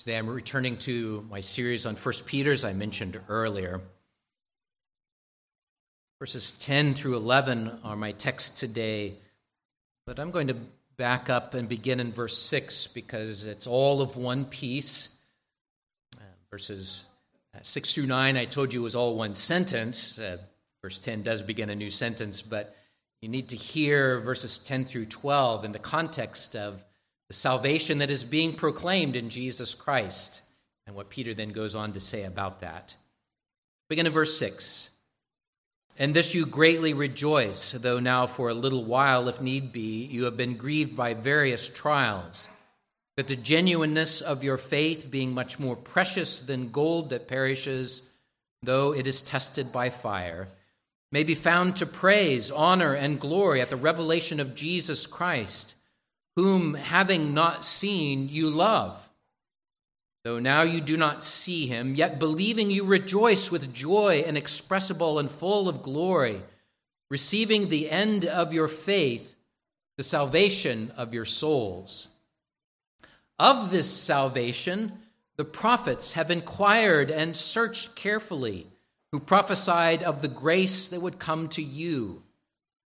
Today 0.00 0.16
I'm 0.16 0.30
returning 0.30 0.78
to 0.78 1.26
my 1.28 1.40
series 1.40 1.84
on 1.84 1.94
1 1.94 2.14
Peter, 2.24 2.52
as 2.52 2.64
I 2.64 2.72
mentioned 2.72 3.20
earlier. 3.28 3.82
Verses 6.18 6.52
10 6.52 6.94
through 6.94 7.16
11 7.16 7.80
are 7.84 7.96
my 7.96 8.12
text 8.12 8.56
today, 8.56 9.12
but 10.06 10.18
I'm 10.18 10.30
going 10.30 10.46
to 10.46 10.56
back 10.96 11.28
up 11.28 11.52
and 11.52 11.68
begin 11.68 12.00
in 12.00 12.12
verse 12.12 12.38
6 12.38 12.86
because 12.86 13.44
it's 13.44 13.66
all 13.66 14.00
of 14.00 14.16
one 14.16 14.46
piece. 14.46 15.10
Uh, 16.16 16.24
verses 16.50 17.04
uh, 17.54 17.58
6 17.60 17.94
through 17.94 18.06
9, 18.06 18.38
I 18.38 18.46
told 18.46 18.72
you 18.72 18.80
was 18.80 18.96
all 18.96 19.16
one 19.16 19.34
sentence. 19.34 20.18
Uh, 20.18 20.38
verse 20.80 20.98
10 20.98 21.24
does 21.24 21.42
begin 21.42 21.68
a 21.68 21.76
new 21.76 21.90
sentence, 21.90 22.40
but 22.40 22.74
you 23.20 23.28
need 23.28 23.50
to 23.50 23.56
hear 23.56 24.18
verses 24.20 24.56
10 24.60 24.86
through 24.86 25.04
12 25.04 25.66
in 25.66 25.72
the 25.72 25.78
context 25.78 26.56
of 26.56 26.86
the 27.30 27.34
salvation 27.34 27.98
that 27.98 28.10
is 28.10 28.24
being 28.24 28.52
proclaimed 28.52 29.14
in 29.14 29.30
Jesus 29.30 29.72
Christ, 29.72 30.42
and 30.88 30.96
what 30.96 31.10
Peter 31.10 31.32
then 31.32 31.50
goes 31.50 31.76
on 31.76 31.92
to 31.92 32.00
say 32.00 32.24
about 32.24 32.58
that. 32.62 32.96
Begin 33.88 34.06
in 34.06 34.12
verse 34.12 34.36
6. 34.36 34.90
And 35.96 36.12
this 36.12 36.34
you 36.34 36.44
greatly 36.44 36.92
rejoice, 36.92 37.70
though 37.70 38.00
now 38.00 38.26
for 38.26 38.48
a 38.48 38.54
little 38.54 38.84
while, 38.84 39.28
if 39.28 39.40
need 39.40 39.70
be, 39.70 40.06
you 40.06 40.24
have 40.24 40.36
been 40.36 40.56
grieved 40.56 40.96
by 40.96 41.14
various 41.14 41.68
trials, 41.68 42.48
that 43.16 43.28
the 43.28 43.36
genuineness 43.36 44.20
of 44.20 44.42
your 44.42 44.56
faith, 44.56 45.08
being 45.08 45.32
much 45.32 45.60
more 45.60 45.76
precious 45.76 46.40
than 46.40 46.72
gold 46.72 47.10
that 47.10 47.28
perishes, 47.28 48.02
though 48.64 48.92
it 48.92 49.06
is 49.06 49.22
tested 49.22 49.70
by 49.70 49.88
fire, 49.88 50.48
may 51.12 51.22
be 51.22 51.36
found 51.36 51.76
to 51.76 51.86
praise, 51.86 52.50
honor, 52.50 52.92
and 52.92 53.20
glory 53.20 53.60
at 53.60 53.70
the 53.70 53.76
revelation 53.76 54.40
of 54.40 54.56
Jesus 54.56 55.06
Christ 55.06 55.76
whom 56.40 56.72
having 56.72 57.34
not 57.34 57.66
seen 57.66 58.26
you 58.26 58.48
love. 58.48 59.10
Though 60.24 60.38
now 60.38 60.62
you 60.62 60.80
do 60.80 60.96
not 60.96 61.22
see 61.22 61.66
him, 61.66 61.94
yet 61.94 62.18
believing 62.18 62.70
you 62.70 62.84
rejoice 62.84 63.50
with 63.50 63.74
joy 63.74 64.24
inexpressible 64.26 65.18
and 65.18 65.30
full 65.30 65.68
of 65.68 65.82
glory, 65.82 66.40
receiving 67.10 67.68
the 67.68 67.90
end 67.90 68.24
of 68.24 68.54
your 68.54 68.68
faith, 68.68 69.36
the 69.98 70.02
salvation 70.02 70.90
of 70.96 71.12
your 71.12 71.26
souls. 71.26 72.08
Of 73.38 73.70
this 73.70 73.92
salvation, 73.92 74.92
the 75.36 75.44
prophets 75.44 76.14
have 76.14 76.30
inquired 76.30 77.10
and 77.10 77.36
searched 77.36 77.94
carefully, 77.96 78.66
who 79.12 79.20
prophesied 79.20 80.02
of 80.02 80.22
the 80.22 80.28
grace 80.28 80.88
that 80.88 81.02
would 81.02 81.18
come 81.18 81.48
to 81.50 81.62
you 81.62 82.22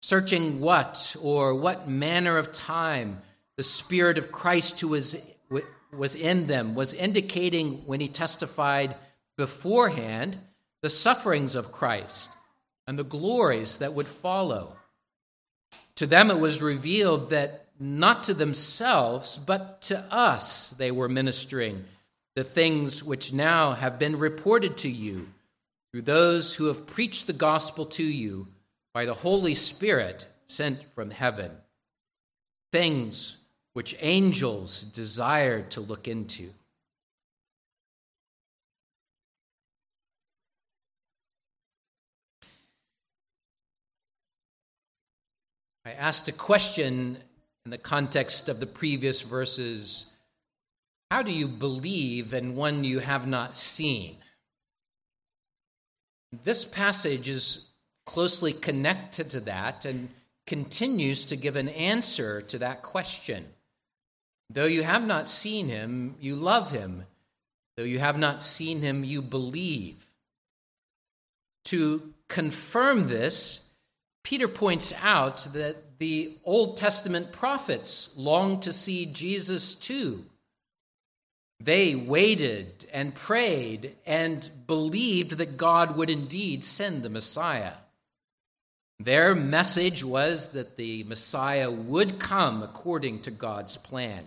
searching 0.02 0.60
what 0.60 1.14
or 1.20 1.54
what 1.54 1.88
manner 1.88 2.38
of 2.38 2.52
time 2.52 3.20
the 3.60 3.64
Spirit 3.64 4.16
of 4.16 4.32
Christ 4.32 4.80
who 4.80 4.88
was, 4.88 5.18
was 5.92 6.14
in 6.14 6.46
them 6.46 6.74
was 6.74 6.94
indicating 6.94 7.82
when 7.84 8.00
he 8.00 8.08
testified 8.08 8.96
beforehand 9.36 10.38
the 10.80 10.88
sufferings 10.88 11.54
of 11.54 11.70
Christ 11.70 12.30
and 12.86 12.98
the 12.98 13.04
glories 13.04 13.76
that 13.76 13.92
would 13.92 14.08
follow. 14.08 14.78
To 15.96 16.06
them 16.06 16.30
it 16.30 16.40
was 16.40 16.62
revealed 16.62 17.28
that 17.28 17.66
not 17.78 18.22
to 18.22 18.32
themselves, 18.32 19.36
but 19.36 19.82
to 19.82 19.98
us 20.10 20.70
they 20.70 20.90
were 20.90 21.10
ministering 21.10 21.84
the 22.36 22.44
things 22.44 23.04
which 23.04 23.34
now 23.34 23.72
have 23.72 23.98
been 23.98 24.16
reported 24.16 24.78
to 24.78 24.88
you 24.88 25.28
through 25.92 26.00
those 26.00 26.54
who 26.54 26.68
have 26.68 26.86
preached 26.86 27.26
the 27.26 27.34
gospel 27.34 27.84
to 27.84 28.04
you 28.04 28.48
by 28.94 29.04
the 29.04 29.12
Holy 29.12 29.54
Spirit 29.54 30.24
sent 30.46 30.82
from 30.94 31.10
heaven. 31.10 31.50
Things 32.72 33.36
which 33.72 33.96
angels 34.00 34.82
desired 34.82 35.70
to 35.70 35.80
look 35.80 36.08
into. 36.08 36.50
I 45.84 45.92
asked 45.92 46.28
a 46.28 46.32
question 46.32 47.18
in 47.64 47.70
the 47.70 47.78
context 47.78 48.48
of 48.48 48.60
the 48.60 48.66
previous 48.66 49.22
verses 49.22 50.06
How 51.10 51.22
do 51.22 51.32
you 51.32 51.48
believe 51.48 52.34
in 52.34 52.54
one 52.54 52.84
you 52.84 52.98
have 52.98 53.26
not 53.26 53.56
seen? 53.56 54.16
This 56.44 56.64
passage 56.64 57.28
is 57.28 57.70
closely 58.06 58.52
connected 58.52 59.30
to 59.30 59.40
that 59.40 59.84
and 59.84 60.08
continues 60.46 61.24
to 61.26 61.36
give 61.36 61.56
an 61.56 61.68
answer 61.68 62.42
to 62.42 62.58
that 62.58 62.82
question. 62.82 63.46
Though 64.52 64.66
you 64.66 64.82
have 64.82 65.06
not 65.06 65.28
seen 65.28 65.68
him, 65.68 66.16
you 66.20 66.34
love 66.34 66.72
him. 66.72 67.04
Though 67.76 67.84
you 67.84 68.00
have 68.00 68.18
not 68.18 68.42
seen 68.42 68.82
him, 68.82 69.04
you 69.04 69.22
believe. 69.22 70.04
To 71.66 72.12
confirm 72.26 73.04
this, 73.04 73.60
Peter 74.24 74.48
points 74.48 74.92
out 75.00 75.46
that 75.52 75.98
the 76.00 76.36
Old 76.44 76.78
Testament 76.78 77.30
prophets 77.30 78.10
longed 78.16 78.62
to 78.62 78.72
see 78.72 79.06
Jesus 79.06 79.76
too. 79.76 80.24
They 81.60 81.94
waited 81.94 82.86
and 82.92 83.14
prayed 83.14 83.96
and 84.04 84.50
believed 84.66 85.32
that 85.32 85.56
God 85.56 85.96
would 85.96 86.10
indeed 86.10 86.64
send 86.64 87.02
the 87.02 87.10
Messiah. 87.10 87.74
Their 88.98 89.34
message 89.34 90.02
was 90.02 90.50
that 90.50 90.76
the 90.76 91.04
Messiah 91.04 91.70
would 91.70 92.18
come 92.18 92.62
according 92.62 93.20
to 93.22 93.30
God's 93.30 93.76
plan. 93.76 94.24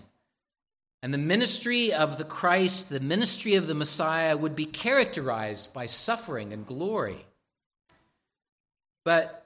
And 1.03 1.13
the 1.13 1.19
ministry 1.19 1.93
of 1.93 2.17
the 2.17 2.23
Christ, 2.23 2.89
the 2.89 2.99
ministry 2.99 3.53
of 3.53 3.67
the 3.67 3.75
Messiah, 3.75 4.35
would 4.35 4.55
be 4.55 4.65
characterized 4.65 5.71
by 5.71 5.85
suffering 5.85 6.51
and 6.51 6.65
glory. 6.65 7.23
But 9.05 9.45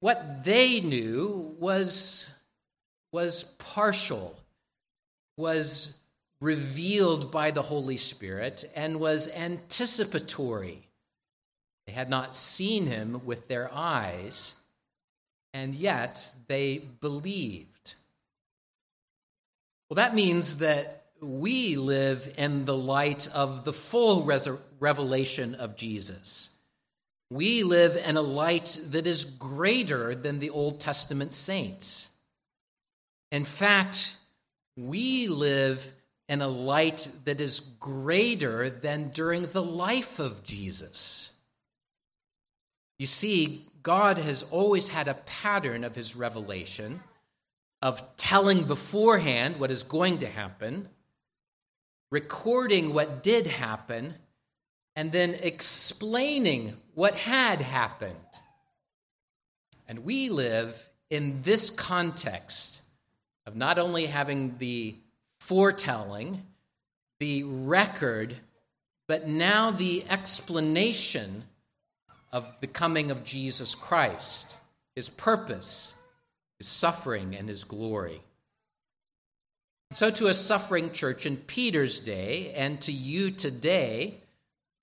what 0.00 0.44
they 0.44 0.80
knew 0.80 1.54
was, 1.58 2.34
was 3.12 3.44
partial, 3.58 4.38
was 5.36 5.94
revealed 6.40 7.30
by 7.30 7.50
the 7.50 7.62
Holy 7.62 7.98
Spirit, 7.98 8.64
and 8.74 8.98
was 8.98 9.28
anticipatory. 9.28 10.88
They 11.86 11.92
had 11.92 12.08
not 12.08 12.34
seen 12.34 12.86
him 12.86 13.20
with 13.26 13.48
their 13.48 13.70
eyes 13.70 14.54
and 15.54 15.74
yet 15.74 16.32
they 16.48 16.78
believed. 16.78 17.94
Well, 19.92 19.96
that 19.96 20.14
means 20.14 20.56
that 20.56 21.04
we 21.20 21.76
live 21.76 22.32
in 22.38 22.64
the 22.64 22.74
light 22.74 23.28
of 23.34 23.64
the 23.64 23.74
full 23.74 24.24
revelation 24.80 25.54
of 25.56 25.76
Jesus. 25.76 26.48
We 27.28 27.62
live 27.62 27.98
in 27.98 28.16
a 28.16 28.22
light 28.22 28.80
that 28.86 29.06
is 29.06 29.26
greater 29.26 30.14
than 30.14 30.38
the 30.38 30.48
Old 30.48 30.80
Testament 30.80 31.34
saints. 31.34 32.08
In 33.32 33.44
fact, 33.44 34.16
we 34.78 35.28
live 35.28 35.92
in 36.26 36.40
a 36.40 36.48
light 36.48 37.10
that 37.26 37.42
is 37.42 37.60
greater 37.60 38.70
than 38.70 39.10
during 39.10 39.42
the 39.42 39.62
life 39.62 40.18
of 40.18 40.42
Jesus. 40.42 41.30
You 42.98 43.04
see, 43.04 43.66
God 43.82 44.16
has 44.16 44.42
always 44.44 44.88
had 44.88 45.08
a 45.08 45.20
pattern 45.26 45.84
of 45.84 45.94
his 45.94 46.16
revelation 46.16 47.02
of 47.82 48.16
telling 48.16 48.64
beforehand 48.64 49.58
what 49.58 49.72
is 49.72 49.82
going 49.82 50.18
to 50.18 50.26
happen, 50.26 50.88
recording 52.10 52.94
what 52.94 53.22
did 53.22 53.48
happen, 53.48 54.14
and 54.94 55.10
then 55.10 55.34
explaining 55.42 56.74
what 56.94 57.14
had 57.14 57.60
happened. 57.60 58.16
And 59.88 60.04
we 60.04 60.28
live 60.28 60.88
in 61.10 61.42
this 61.42 61.70
context 61.70 62.82
of 63.46 63.56
not 63.56 63.78
only 63.78 64.06
having 64.06 64.56
the 64.58 64.94
foretelling, 65.40 66.46
the 67.18 67.42
record, 67.42 68.36
but 69.08 69.26
now 69.26 69.72
the 69.72 70.04
explanation 70.08 71.44
of 72.30 72.54
the 72.60 72.66
coming 72.66 73.10
of 73.10 73.24
Jesus 73.24 73.74
Christ, 73.74 74.56
his 74.94 75.08
purpose, 75.08 75.94
his 76.62 76.68
suffering, 76.68 77.34
and 77.34 77.48
his 77.48 77.64
glory. 77.64 78.22
And 79.90 79.96
so, 79.96 80.12
to 80.12 80.28
a 80.28 80.34
suffering 80.34 80.92
church 80.92 81.26
in 81.26 81.36
Peter's 81.36 81.98
day 81.98 82.52
and 82.54 82.80
to 82.82 82.92
you 82.92 83.32
today, 83.32 84.14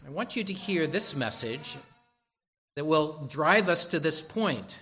I 0.06 0.10
want 0.10 0.36
you 0.36 0.44
to 0.44 0.52
hear 0.52 0.88
this 0.88 1.16
message 1.16 1.78
that 2.76 2.84
will 2.84 3.26
drive 3.28 3.70
us 3.70 3.86
to 3.86 4.00
this 4.02 4.22
point. 4.22 4.78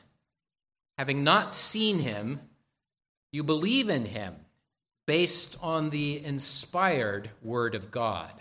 Having 0.97 1.23
not 1.23 1.53
seen 1.53 1.99
him, 1.99 2.39
you 3.31 3.43
believe 3.43 3.89
in 3.89 4.05
him 4.05 4.35
based 5.05 5.55
on 5.61 5.91
the 5.91 6.25
inspired 6.25 7.29
word 7.43 7.75
of 7.75 7.91
God. 7.91 8.33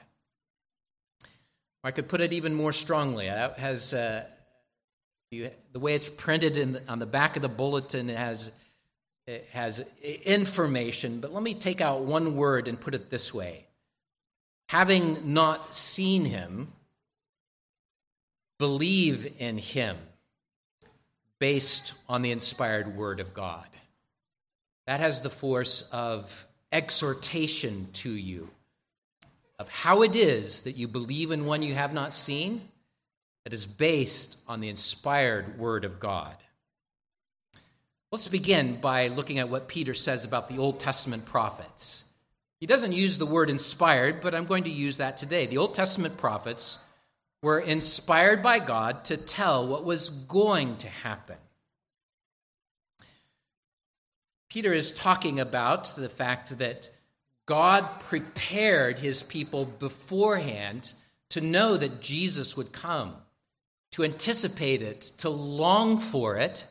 I 1.85 1.91
could 1.91 2.09
put 2.09 2.23
it 2.23 2.33
even 2.33 2.55
more 2.55 2.73
strongly. 2.73 3.27
That 3.27 3.59
has 3.59 3.93
uh, 3.93 4.25
you, 5.31 5.51
the 5.73 5.81
way 5.81 5.95
it's 5.95 6.09
printed 6.09 6.57
in, 6.57 6.81
on 6.89 6.99
the 6.99 7.07
back 7.07 7.37
of 7.37 7.43
the 7.43 7.49
bulletin 7.49 8.09
has 8.09 8.53
has 9.53 9.85
information. 10.03 11.19
But 11.21 11.33
let 11.33 11.43
me 11.43 11.55
take 11.55 11.81
out 11.81 12.03
one 12.03 12.37
word 12.37 12.69
and 12.69 12.81
put 12.81 12.95
it 12.95 13.11
this 13.11 13.35
way: 13.35 13.67
having 14.69 15.35
not 15.35 15.75
seen 15.75 16.25
him, 16.25 16.73
believe 18.59 19.35
in 19.39 19.59
him 19.59 19.97
based 21.39 21.95
on 22.09 22.23
the 22.23 22.31
inspired 22.31 22.97
word 22.97 23.21
of 23.21 23.35
God. 23.35 23.69
That 24.87 25.01
has 25.01 25.21
the 25.21 25.31
force 25.31 25.83
of 25.93 26.47
exhortation 26.73 27.89
to 27.95 28.11
you 28.11 28.49
of 29.59 29.69
how 29.69 30.03
it 30.03 30.15
is 30.15 30.63
that 30.63 30.77
you 30.77 30.87
believe 30.87 31.31
in 31.31 31.47
one 31.47 31.63
you 31.63 31.75
have 31.75 31.93
not 31.93 32.13
seen 32.13 32.61
that 33.47 33.55
is 33.55 33.65
based 33.65 34.39
on 34.49 34.59
the 34.59 34.69
inspired 34.69 35.57
word 35.57 35.85
of 35.85 36.01
God. 36.01 36.35
Let's 38.11 38.27
begin 38.27 38.81
by 38.81 39.07
looking 39.07 39.39
at 39.39 39.49
what 39.49 39.69
Peter 39.69 39.95
says 39.95 40.25
about 40.25 40.49
the 40.49 40.59
Old 40.59 40.81
Testament 40.81 41.27
prophets. 41.27 42.03
He 42.59 42.67
doesn't 42.67 42.91
use 42.91 43.19
the 43.19 43.25
word 43.25 43.49
inspired, 43.49 44.21
but 44.21 44.35
I'm 44.35 44.47
going 44.47 44.65
to 44.65 44.71
use 44.71 44.97
that 44.97 45.17
today. 45.17 45.47
The 45.47 45.59
Old 45.59 45.75
Testament 45.75 46.17
prophets 46.17 46.81
were 47.41 47.61
inspired 47.61 48.43
by 48.43 48.59
God 48.59 49.05
to 49.05 49.17
tell 49.17 49.69
what 49.69 49.85
was 49.85 50.11
going 50.11 50.79
to 50.79 50.89
happen. 50.89 51.37
Peter 54.51 54.73
is 54.73 54.91
talking 54.91 55.39
about 55.39 55.85
the 55.95 56.09
fact 56.09 56.59
that 56.59 56.91
God 57.47 58.01
prepared 58.01 58.99
his 58.99 59.23
people 59.23 59.67
beforehand 59.67 60.95
to 61.29 61.41
know 61.41 61.77
that 61.77 62.01
Jesus 62.01 62.57
would 62.57 62.73
come, 62.73 63.15
to 63.97 64.05
anticipate 64.05 64.83
it, 64.83 65.01
to 65.17 65.31
long 65.31 65.97
for 65.97 66.37
it, 66.37 66.67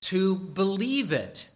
to 0.00 0.36
believe 0.36 1.10
it. 1.10 1.48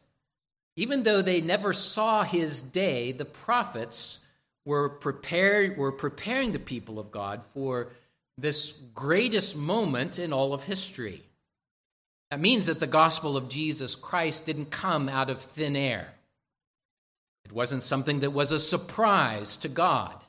Even 0.74 1.04
though 1.04 1.22
they 1.22 1.40
never 1.40 1.72
saw 1.72 2.24
his 2.24 2.60
day, 2.60 3.12
the 3.12 3.24
prophets 3.24 4.18
were 4.66 4.88
prepared 4.88 5.76
were 5.76 5.92
preparing 5.92 6.50
the 6.50 6.58
people 6.58 6.98
of 6.98 7.12
God 7.12 7.40
for 7.40 7.92
this 8.36 8.72
greatest 8.92 9.56
moment 9.56 10.18
in 10.18 10.32
all 10.32 10.52
of 10.52 10.64
history. 10.64 11.22
That 12.32 12.40
means 12.40 12.66
that 12.66 12.80
the 12.80 12.88
gospel 12.88 13.36
of 13.36 13.48
Jesus 13.48 13.94
Christ 13.94 14.44
didn't 14.44 14.72
come 14.72 15.08
out 15.08 15.30
of 15.30 15.40
thin 15.40 15.76
air. 15.76 16.08
It 17.44 17.52
wasn't 17.52 17.84
something 17.84 18.20
that 18.20 18.32
was 18.32 18.50
a 18.50 18.58
surprise 18.58 19.56
to 19.58 19.68
God. 19.68 20.24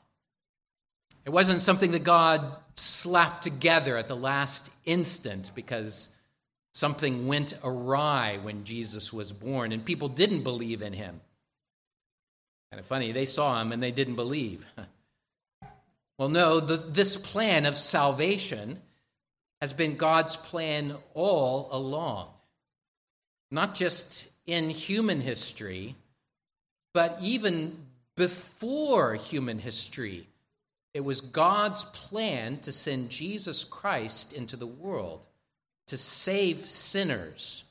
It 1.24 1.30
wasn't 1.30 1.62
something 1.62 1.92
that 1.92 2.04
God 2.04 2.56
slapped 2.76 3.42
together 3.42 3.96
at 3.96 4.08
the 4.08 4.16
last 4.16 4.70
instant 4.84 5.52
because 5.54 6.08
something 6.72 7.26
went 7.26 7.58
awry 7.62 8.38
when 8.42 8.64
Jesus 8.64 9.12
was 9.12 9.32
born 9.32 9.72
and 9.72 9.84
people 9.84 10.08
didn't 10.08 10.42
believe 10.42 10.82
in 10.82 10.92
him. 10.92 11.20
Kind 12.70 12.80
of 12.80 12.86
funny, 12.86 13.12
they 13.12 13.24
saw 13.24 13.60
him 13.60 13.72
and 13.72 13.82
they 13.82 13.92
didn't 13.92 14.16
believe. 14.16 14.66
well, 16.18 16.28
no, 16.28 16.60
the, 16.60 16.76
this 16.76 17.16
plan 17.16 17.66
of 17.66 17.76
salvation 17.76 18.78
has 19.60 19.72
been 19.72 19.96
God's 19.96 20.34
plan 20.34 20.96
all 21.14 21.68
along, 21.70 22.30
not 23.50 23.74
just 23.74 24.26
in 24.46 24.70
human 24.70 25.20
history 25.20 25.94
but 26.92 27.18
even 27.20 27.76
before 28.16 29.14
human 29.14 29.58
history, 29.58 30.26
it 30.94 31.04
was 31.04 31.20
God's 31.20 31.84
plan 31.84 32.58
to 32.60 32.72
send 32.72 33.10
Jesus 33.10 33.64
Christ 33.64 34.32
into 34.32 34.56
the 34.56 34.66
world 34.66 35.26
to 35.86 35.96
save 35.96 36.66
sinners. 36.66 37.64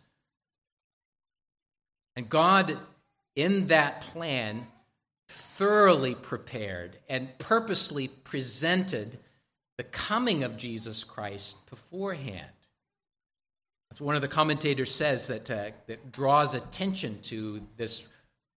And 2.16 2.28
God, 2.30 2.78
in 3.36 3.68
that 3.68 4.02
plan, 4.02 4.68
thoroughly 5.28 6.16
prepared 6.16 6.98
and 7.08 7.38
purposely 7.38 8.08
presented 8.08 9.18
the 9.78 9.84
coming 9.84 10.44
of 10.44 10.58
Jesus 10.58 11.04
Christ 11.04 11.70
beforehand. 11.70 12.52
That's 13.90 14.02
one 14.02 14.16
of 14.16 14.22
the 14.22 14.28
commentators 14.28 14.94
says 14.94 15.28
that, 15.28 15.50
uh, 15.50 15.72
that 15.88 16.12
draws 16.12 16.56
attention 16.56 17.22
to 17.24 17.62
this 17.78 18.08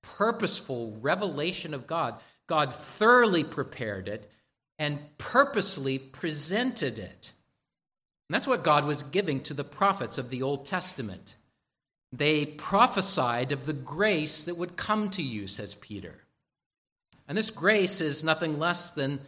purposeful 0.03 0.97
revelation 1.01 1.75
of 1.75 1.87
God. 1.87 2.21
God 2.47 2.75
thoroughly 2.75 3.45
prepared 3.45 4.09
it 4.09 4.31
and 4.79 4.99
purposely 5.19 5.99
presented 5.99 6.99
it. 6.99 7.33
And 8.29 8.35
that's 8.35 8.47
what 8.47 8.65
God 8.65 8.85
was 8.85 9.03
giving 9.03 9.41
to 9.43 9.55
the 9.55 9.65
prophets 9.65 10.19
of 10.19 10.31
the 10.31 10.43
Old 10.43 10.65
Testament. 10.65 11.37
They 12.13 12.47
prophesied 12.47 13.53
of 13.53 13.67
the 13.67 13.73
grace 13.73 14.45
that 14.45 14.57
would 14.57 14.77
come 14.77 15.11
to 15.11 15.23
you, 15.23 15.47
says 15.47 15.75
Peter. 15.75 16.15
And 17.27 17.37
this 17.37 17.51
grace 17.51 18.01
is 18.01 18.25
nothing 18.25 18.59
less 18.59 18.91
than, 18.91 19.21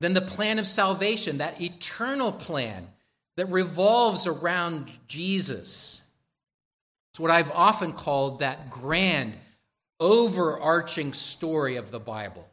than 0.00 0.14
the 0.14 0.20
plan 0.20 0.58
of 0.58 0.66
salvation, 0.66 1.38
that 1.38 1.60
eternal 1.60 2.32
plan 2.32 2.88
that 3.36 3.46
revolves 3.46 4.26
around 4.26 4.90
Jesus. 5.08 6.02
It's 7.10 7.20
what 7.20 7.30
I've 7.30 7.50
often 7.50 7.92
called 7.92 8.40
that 8.40 8.70
grand 8.70 9.36
overarching 10.00 11.12
story 11.12 11.76
of 11.76 11.90
the 11.90 12.00
Bible. 12.00 12.46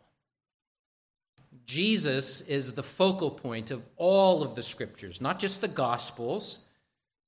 Jesus 1.65 2.41
is 2.41 2.73
the 2.73 2.83
focal 2.83 3.31
point 3.31 3.71
of 3.71 3.83
all 3.97 4.43
of 4.43 4.55
the 4.55 4.61
scriptures, 4.61 5.19
not 5.19 5.39
just 5.39 5.61
the 5.61 5.67
Gospels, 5.67 6.59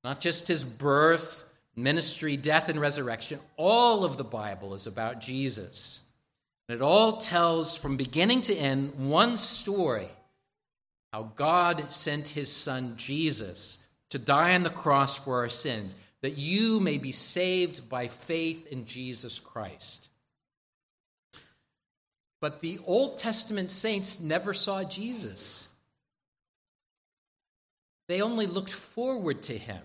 not 0.04 0.20
just 0.20 0.48
his 0.48 0.64
birth, 0.64 1.44
ministry, 1.76 2.38
death, 2.38 2.70
and 2.70 2.80
resurrection. 2.80 3.40
All 3.56 4.06
of 4.06 4.18
the 4.18 4.24
Bible 4.24 4.74
is 4.74 4.88
about 4.88 5.20
Jesus. 5.20 6.02
And 6.68 6.76
it 6.76 6.84
all 6.84 7.18
tells 7.18 7.78
from 7.78 7.98
beginning 7.98 8.42
to 8.42 8.56
end 8.56 8.94
one 8.96 9.38
story 9.38 10.10
how 11.14 11.32
God 11.36 11.92
sent 11.92 12.28
his 12.28 12.52
son 12.52 12.94
Jesus 12.98 13.80
to 14.10 14.20
die 14.20 14.56
on 14.56 14.64
the 14.64 14.70
cross 14.70 15.18
for 15.18 15.40
our 15.40 15.50
sins, 15.50 15.96
that 16.22 16.38
you 16.38 16.80
may 16.80 16.98
be 16.98 17.12
saved 17.12 17.90
by 17.90 18.08
faith 18.08 18.68
in 18.68 18.86
Jesus 18.86 19.40
Christ. 19.40 20.10
But 22.40 22.60
the 22.60 22.80
Old 22.86 23.18
Testament 23.18 23.72
saints 23.72 24.20
never 24.20 24.54
saw 24.54 24.84
Jesus, 24.84 25.68
they 28.08 28.22
only 28.22 28.48
looked 28.48 28.72
forward 28.72 29.42
to 29.44 29.58
him. 29.58 29.82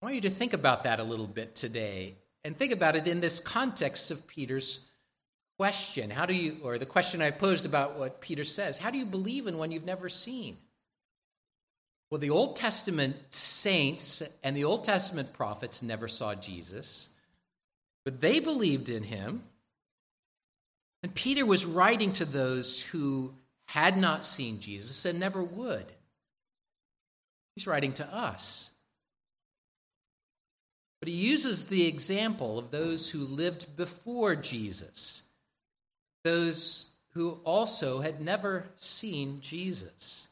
I 0.00 0.06
want 0.06 0.14
you 0.14 0.22
to 0.22 0.30
think 0.30 0.54
about 0.54 0.84
that 0.84 0.98
a 0.98 1.04
little 1.04 1.26
bit 1.26 1.54
today 1.54 2.16
and 2.42 2.56
think 2.56 2.72
about 2.72 2.96
it 2.96 3.06
in 3.06 3.20
this 3.20 3.38
context 3.38 4.10
of 4.10 4.26
Peter's 4.26 4.88
question. 5.58 6.08
How 6.08 6.24
do 6.24 6.34
you, 6.34 6.56
or 6.62 6.78
the 6.78 6.86
question 6.86 7.20
I've 7.20 7.38
posed 7.38 7.66
about 7.66 7.98
what 7.98 8.22
Peter 8.22 8.44
says, 8.44 8.78
how 8.78 8.90
do 8.90 8.96
you 8.96 9.04
believe 9.04 9.46
in 9.46 9.58
one 9.58 9.70
you've 9.70 9.84
never 9.84 10.08
seen? 10.08 10.56
Well, 12.10 12.18
the 12.18 12.30
Old 12.30 12.56
Testament 12.56 13.16
saints 13.28 14.22
and 14.42 14.56
the 14.56 14.64
Old 14.64 14.84
Testament 14.84 15.34
prophets 15.34 15.82
never 15.82 16.08
saw 16.08 16.34
Jesus, 16.34 17.10
but 18.06 18.22
they 18.22 18.40
believed 18.40 18.88
in 18.88 19.02
him 19.02 19.42
and 21.02 21.14
Peter 21.14 21.46
was 21.46 21.64
writing 21.64 22.12
to 22.14 22.24
those 22.24 22.82
who 22.82 23.34
had 23.68 23.96
not 23.96 24.24
seen 24.24 24.60
Jesus 24.60 25.04
and 25.04 25.18
never 25.18 25.42
would. 25.42 25.86
He's 27.54 27.66
writing 27.66 27.92
to 27.94 28.14
us. 28.14 28.70
But 31.00 31.08
he 31.08 31.14
uses 31.14 31.66
the 31.66 31.86
example 31.86 32.58
of 32.58 32.70
those 32.70 33.10
who 33.10 33.20
lived 33.20 33.76
before 33.76 34.36
Jesus, 34.36 35.22
those 36.24 36.90
who 37.14 37.40
also 37.44 38.00
had 38.00 38.20
never 38.20 38.66
seen 38.76 39.40
Jesus. 39.40 40.26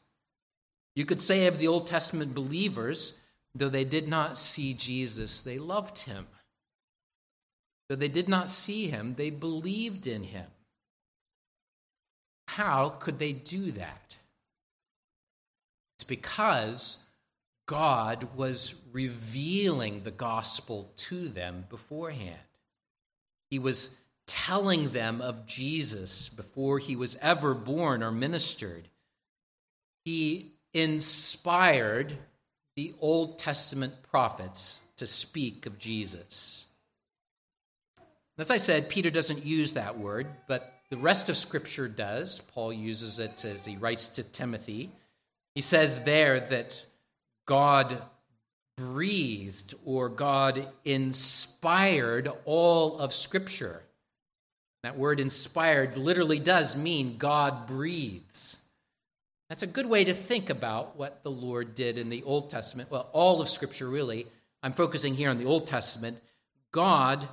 You 0.95 1.05
could 1.05 1.21
say 1.21 1.47
of 1.47 1.57
the 1.57 1.67
Old 1.67 1.87
Testament 1.87 2.35
believers, 2.35 3.13
though 3.55 3.69
they 3.69 3.85
did 3.85 4.07
not 4.07 4.37
see 4.37 4.73
Jesus, 4.73 5.41
they 5.41 5.57
loved 5.57 5.99
him. 5.99 6.27
Though 7.87 7.95
they 7.95 8.07
did 8.07 8.29
not 8.29 8.51
see 8.51 8.87
him, 8.87 9.15
they 9.15 9.31
believed 9.31 10.05
in 10.05 10.23
him. 10.23 10.45
How 12.55 12.89
could 12.89 13.19
they 13.19 13.31
do 13.31 13.71
that? 13.73 14.15
It's 15.95 16.03
because 16.03 16.97
God 17.67 18.27
was 18.35 18.73
revealing 18.91 20.01
the 20.01 20.09
gospel 20.09 20.91
to 20.95 21.27
them 21.27 21.65
beforehand. 21.69 22.39
He 23.51 23.59
was 23.59 23.91
telling 24.25 24.89
them 24.89 25.21
of 25.21 25.45
Jesus 25.45 26.27
before 26.27 26.79
he 26.79 26.95
was 26.95 27.15
ever 27.21 27.53
born 27.53 28.01
or 28.01 28.11
ministered. 28.11 28.87
He 30.03 30.53
inspired 30.73 32.17
the 32.75 32.95
Old 32.99 33.37
Testament 33.37 34.01
prophets 34.01 34.81
to 34.97 35.05
speak 35.05 35.67
of 35.67 35.77
Jesus. 35.77 36.65
As 38.39 38.49
I 38.49 38.57
said, 38.57 38.89
Peter 38.89 39.11
doesn't 39.11 39.45
use 39.45 39.73
that 39.73 39.99
word, 39.99 40.25
but 40.47 40.78
the 40.91 40.97
rest 40.97 41.29
of 41.29 41.37
Scripture 41.37 41.87
does. 41.87 42.41
Paul 42.53 42.73
uses 42.73 43.19
it 43.19 43.45
as 43.45 43.65
he 43.65 43.77
writes 43.77 44.09
to 44.09 44.23
Timothy. 44.23 44.91
He 45.55 45.61
says 45.61 46.01
there 46.01 46.39
that 46.39 46.83
God 47.45 48.01
breathed 48.77 49.73
or 49.85 50.09
God 50.09 50.67
inspired 50.85 52.31
all 52.45 52.97
of 52.97 53.13
Scripture. 53.13 53.83
That 54.83 54.97
word 54.97 55.19
inspired 55.19 55.97
literally 55.97 56.39
does 56.39 56.75
mean 56.75 57.17
God 57.17 57.67
breathes. 57.67 58.57
That's 59.49 59.63
a 59.63 59.67
good 59.67 59.87
way 59.87 60.05
to 60.05 60.13
think 60.13 60.49
about 60.49 60.95
what 60.95 61.23
the 61.23 61.31
Lord 61.31 61.75
did 61.75 61.97
in 61.97 62.09
the 62.09 62.23
Old 62.23 62.49
Testament. 62.49 62.89
Well, 62.89 63.09
all 63.11 63.41
of 63.41 63.49
Scripture, 63.49 63.89
really. 63.89 64.27
I'm 64.63 64.73
focusing 64.73 65.15
here 65.15 65.29
on 65.29 65.37
the 65.37 65.45
Old 65.45 65.67
Testament. 65.67 66.19
God 66.71 67.27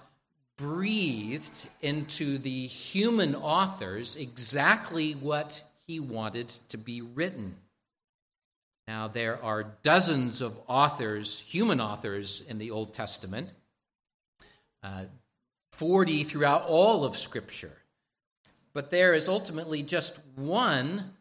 breathed 0.57 1.69
into 1.83 2.39
the 2.39 2.67
human 2.67 3.35
authors 3.35 4.17
exactly 4.17 5.13
what 5.13 5.63
he 5.87 6.01
wanted 6.01 6.49
to 6.69 6.79
be 6.79 7.03
written. 7.03 7.57
Now, 8.89 9.09
there 9.09 9.43
are 9.43 9.75
dozens 9.83 10.43
of 10.43 10.57
authors, 10.69 11.41
human 11.41 11.81
authors, 11.81 12.43
in 12.49 12.59
the 12.59 12.71
Old 12.71 12.95
Testament, 12.95 13.51
uh, 14.83 15.05
40 15.73 16.23
throughout 16.23 16.67
all 16.67 17.05
of 17.05 17.17
Scripture. 17.17 17.77
But 18.73 18.91
there 18.91 19.13
is 19.13 19.29
ultimately 19.29 19.83
just 19.83 20.21
one 20.37 21.17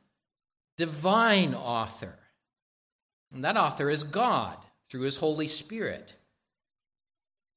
divine 0.78 1.54
author. 1.54 2.16
And 3.34 3.44
that 3.44 3.58
author 3.58 3.90
is 3.90 4.04
God 4.04 4.58
through 4.90 5.02
his 5.02 5.18
Holy 5.18 5.48
Spirit. 5.48 6.14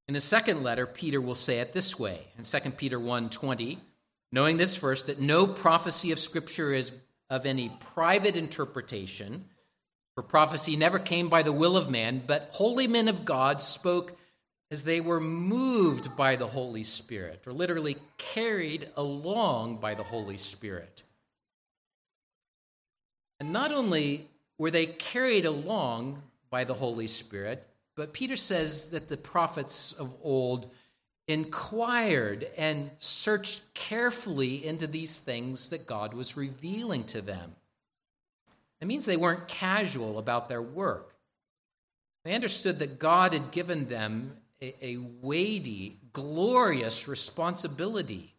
In 0.08 0.14
his 0.14 0.24
second 0.24 0.62
letter, 0.62 0.86
Peter 0.86 1.20
will 1.20 1.34
say 1.34 1.60
it 1.60 1.74
this 1.74 1.98
way 1.98 2.28
in 2.38 2.44
2 2.44 2.78
Peter 2.78 2.98
1:20, 2.98 3.78
knowing 4.32 4.56
this 4.56 4.74
first 4.74 5.06
that 5.06 5.20
no 5.20 5.46
prophecy 5.46 6.10
of 6.12 6.18
scripture 6.18 6.72
is 6.72 6.92
of 7.28 7.44
any 7.44 7.68
private 7.78 8.34
interpretation, 8.34 9.50
for 10.14 10.22
prophecy 10.22 10.76
never 10.76 10.98
came 10.98 11.28
by 11.28 11.42
the 11.42 11.52
will 11.52 11.76
of 11.76 11.90
man, 11.90 12.22
but 12.26 12.48
holy 12.52 12.86
men 12.86 13.06
of 13.06 13.26
God 13.26 13.60
spoke 13.60 14.18
as 14.70 14.84
they 14.84 15.00
were 15.00 15.20
moved 15.20 16.16
by 16.16 16.36
the 16.36 16.48
Holy 16.48 16.82
Spirit, 16.82 17.46
or 17.46 17.52
literally 17.52 17.96
carried 18.16 18.90
along 18.96 19.76
by 19.76 19.94
the 19.94 20.04
Holy 20.04 20.36
Spirit. 20.38 21.02
And 23.40 23.52
not 23.52 23.72
only 23.72 24.28
were 24.58 24.70
they 24.70 24.86
carried 24.86 25.44
along 25.44 26.22
by 26.50 26.64
the 26.64 26.74
Holy 26.74 27.06
Spirit, 27.06 27.66
but 27.98 28.12
Peter 28.12 28.36
says 28.36 28.90
that 28.90 29.08
the 29.08 29.16
prophets 29.16 29.92
of 29.92 30.14
old 30.22 30.70
inquired 31.26 32.48
and 32.56 32.92
searched 33.00 33.74
carefully 33.74 34.64
into 34.64 34.86
these 34.86 35.18
things 35.18 35.70
that 35.70 35.84
God 35.84 36.14
was 36.14 36.36
revealing 36.36 37.02
to 37.06 37.20
them. 37.20 37.56
It 38.80 38.86
means 38.86 39.04
they 39.04 39.16
weren't 39.16 39.48
casual 39.48 40.20
about 40.20 40.46
their 40.48 40.62
work. 40.62 41.16
They 42.24 42.36
understood 42.36 42.78
that 42.78 43.00
God 43.00 43.32
had 43.32 43.50
given 43.50 43.88
them 43.88 44.36
a, 44.62 44.74
a 44.80 44.98
weighty, 45.20 45.98
glorious 46.12 47.08
responsibility. 47.08 48.32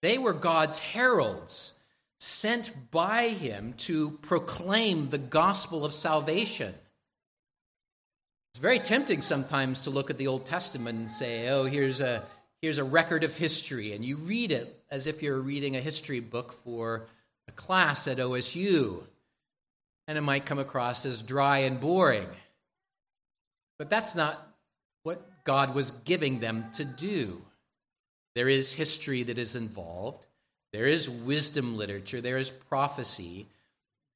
They 0.00 0.16
were 0.16 0.32
God's 0.32 0.78
heralds 0.78 1.74
sent 2.20 2.90
by 2.90 3.28
him 3.28 3.74
to 3.74 4.12
proclaim 4.22 5.10
the 5.10 5.18
gospel 5.18 5.84
of 5.84 5.92
salvation. 5.92 6.72
It's 8.52 8.60
very 8.60 8.80
tempting 8.80 9.22
sometimes 9.22 9.80
to 9.80 9.90
look 9.90 10.10
at 10.10 10.18
the 10.18 10.26
Old 10.26 10.44
Testament 10.44 10.98
and 10.98 11.10
say, 11.10 11.48
oh, 11.48 11.64
here's 11.64 12.02
a, 12.02 12.22
here's 12.60 12.76
a 12.76 12.84
record 12.84 13.24
of 13.24 13.34
history, 13.34 13.94
and 13.94 14.04
you 14.04 14.16
read 14.16 14.52
it 14.52 14.78
as 14.90 15.06
if 15.06 15.22
you're 15.22 15.40
reading 15.40 15.74
a 15.74 15.80
history 15.80 16.20
book 16.20 16.52
for 16.52 17.06
a 17.48 17.52
class 17.52 18.06
at 18.06 18.18
OSU, 18.18 19.02
and 20.06 20.18
it 20.18 20.20
might 20.20 20.44
come 20.44 20.58
across 20.58 21.06
as 21.06 21.22
dry 21.22 21.58
and 21.60 21.80
boring. 21.80 22.28
But 23.78 23.88
that's 23.88 24.14
not 24.14 24.38
what 25.02 25.22
God 25.44 25.74
was 25.74 25.92
giving 26.04 26.40
them 26.40 26.66
to 26.72 26.84
do. 26.84 27.40
There 28.34 28.50
is 28.50 28.74
history 28.74 29.22
that 29.22 29.38
is 29.38 29.56
involved. 29.56 30.26
There 30.74 30.86
is 30.86 31.08
wisdom 31.08 31.78
literature, 31.78 32.20
there 32.20 32.36
is 32.36 32.50
prophecy, 32.50 33.46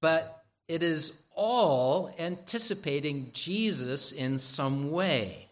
but 0.03 0.45
it 0.69 0.83
is 0.83 1.19
all 1.37 2.13
anticipating 2.19 3.31
Jesus 3.33 4.11
in 4.11 4.39
some 4.39 4.91
way. 4.91 5.49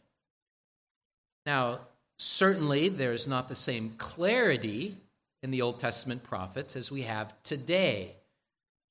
Now, 1.46 1.80
certainly 2.16 2.88
there's 2.88 3.28
not 3.28 3.48
the 3.48 3.54
same 3.54 3.94
clarity 3.98 4.96
in 5.42 5.50
the 5.50 5.62
Old 5.62 5.78
Testament 5.78 6.24
prophets 6.24 6.74
as 6.74 6.90
we 6.90 7.02
have 7.02 7.34
today. 7.42 8.14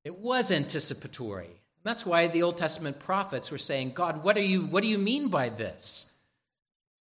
It 0.05 0.19
was 0.19 0.51
anticipatory. 0.51 1.49
That's 1.83 2.05
why 2.05 2.27
the 2.27 2.43
Old 2.43 2.57
Testament 2.57 2.99
prophets 2.99 3.51
were 3.51 3.57
saying, 3.57 3.93
God, 3.93 4.23
what, 4.23 4.37
are 4.37 4.41
you, 4.41 4.61
what 4.61 4.83
do 4.83 4.89
you 4.89 4.99
mean 4.99 5.29
by 5.29 5.49
this? 5.49 6.05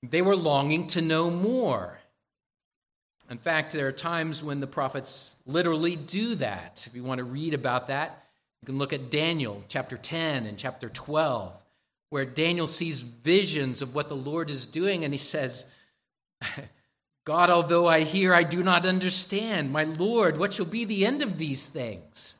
They 0.01 0.21
were 0.21 0.35
longing 0.35 0.87
to 0.87 1.01
know 1.01 1.29
more. 1.29 1.99
In 3.29 3.37
fact, 3.37 3.73
there 3.73 3.87
are 3.87 3.93
times 3.93 4.43
when 4.43 4.59
the 4.59 4.67
prophets 4.67 5.35
literally 5.45 5.95
do 5.95 6.35
that. 6.35 6.85
If 6.87 6.95
you 6.95 7.03
want 7.03 7.19
to 7.19 7.23
read 7.23 7.53
about 7.53 7.87
that, 7.87 8.22
you 8.63 8.67
can 8.67 8.77
look 8.77 8.93
at 8.93 9.11
Daniel 9.11 9.61
chapter 9.67 9.97
10 9.97 10.45
and 10.45 10.57
chapter 10.57 10.87
12, 10.87 11.61
where 12.11 12.23
Daniel 12.23 12.65
sees 12.65 13.01
visions 13.01 13.81
of 13.81 13.93
what 13.93 14.07
the 14.07 14.15
Lord 14.15 14.49
is 14.49 14.65
doing, 14.65 15.03
and 15.03 15.13
he 15.13 15.17
says, 15.17 15.65
God, 17.25 17.49
although 17.49 17.89
I 17.89 18.03
hear, 18.03 18.33
I 18.33 18.43
do 18.43 18.63
not 18.63 18.85
understand. 18.85 19.73
My 19.73 19.83
Lord, 19.83 20.37
what 20.37 20.53
shall 20.53 20.65
be 20.65 20.85
the 20.85 21.05
end 21.05 21.21
of 21.21 21.37
these 21.37 21.67
things? 21.67 22.35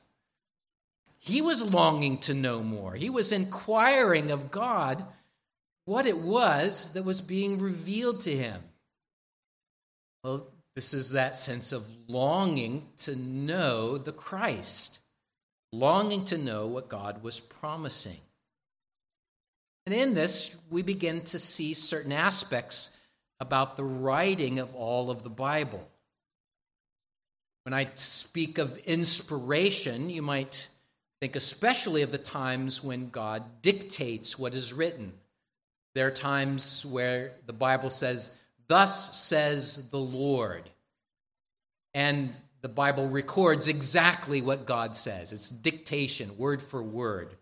He 1.20 1.42
was 1.42 1.74
longing 1.74 2.20
to 2.20 2.34
know 2.34 2.64
more. 2.64 2.94
He 2.94 3.10
was 3.10 3.34
inquiring 3.34 4.32
of 4.32 4.50
God 4.50 5.06
what 5.84 6.06
it 6.06 6.20
was 6.20 6.94
that 6.94 7.04
was 7.04 7.20
being 7.20 7.60
revealed 7.60 8.22
to 8.22 8.34
him. 8.34 8.62
Well, 10.24 10.48
this 10.74 10.94
is 10.94 11.12
that 11.12 11.36
sense 11.36 11.74
of 11.74 11.86
longing 12.08 12.88
to 13.00 13.14
know 13.18 13.98
the 13.98 14.14
Christ, 14.14 15.00
longing 15.74 16.24
to 16.26 16.38
know 16.38 16.68
what 16.68 16.88
God 16.88 17.24
was 17.24 17.40
promising. 17.40 18.20
And 19.86 19.94
in 19.94 20.14
this, 20.14 20.56
we 20.70 20.84
begin 20.84 21.22
to 21.22 21.40
see 21.40 21.74
certain 21.74 22.12
aspects 22.12 22.92
about 23.40 23.76
the 23.76 23.84
writing 23.84 24.60
of 24.60 24.74
all 24.76 25.10
of 25.10 25.24
the 25.24 25.30
Bible. 25.30 25.90
When 27.64 27.74
I 27.74 27.90
speak 27.96 28.60
of 28.60 28.78
inspiration, 28.80 30.10
you 30.10 30.22
might 30.22 30.70
think 31.20 31.36
especially 31.36 32.04
of 32.04 32.12
the 32.12 32.18
times 32.18 32.84
when 32.84 33.10
God 33.10 33.62
dictates 33.62 34.38
what 34.38 34.56
is 34.56 34.74
written. 34.74 35.14
There 35.96 36.08
are 36.08 36.12
times 36.12 36.86
where 36.86 37.34
the 37.48 37.54
Bible 37.54 37.90
says, 37.90 38.32
Thus 38.68 39.18
says 39.18 39.90
the 39.90 40.00
Lord. 40.00 40.70
And 41.94 42.38
the 42.64 42.70
Bible 42.70 43.10
records 43.10 43.68
exactly 43.68 44.42
what 44.42 44.66
God 44.66 44.96
says. 44.96 45.34
It's 45.34 45.50
dictation, 45.50 46.38
word 46.38 46.62
for 46.62 46.82
word. 46.82 47.36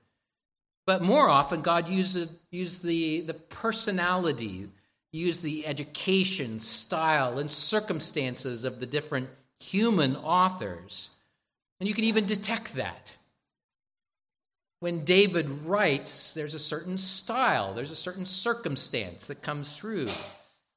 But 0.88 1.04
more 1.04 1.30
often, 1.30 1.62
God 1.62 1.88
uses, 1.88 2.28
uses 2.50 2.80
the, 2.80 3.22
the 3.22 3.36
personality, 3.36 4.68
use 5.14 5.40
the 5.40 5.68
education, 5.68 6.60
style, 6.60 7.38
and 7.38 7.52
circumstances 7.52 8.66
of 8.66 8.80
the 8.80 8.88
different 8.88 9.30
human 9.60 10.16
authors. 10.16 11.12
And 11.80 11.88
you 11.88 11.94
can 11.94 12.06
even 12.06 12.26
detect 12.26 12.74
that. 12.74 13.14
When 14.80 15.06
David 15.06 15.48
writes, 15.50 16.34
there's 16.34 16.56
a 16.56 16.60
certain 16.60 16.98
style, 16.98 17.76
there's 17.76 17.92
a 17.92 17.96
certain 17.96 18.26
circumstance 18.26 19.28
that 19.28 19.44
comes 19.44 19.78
through. 19.78 20.10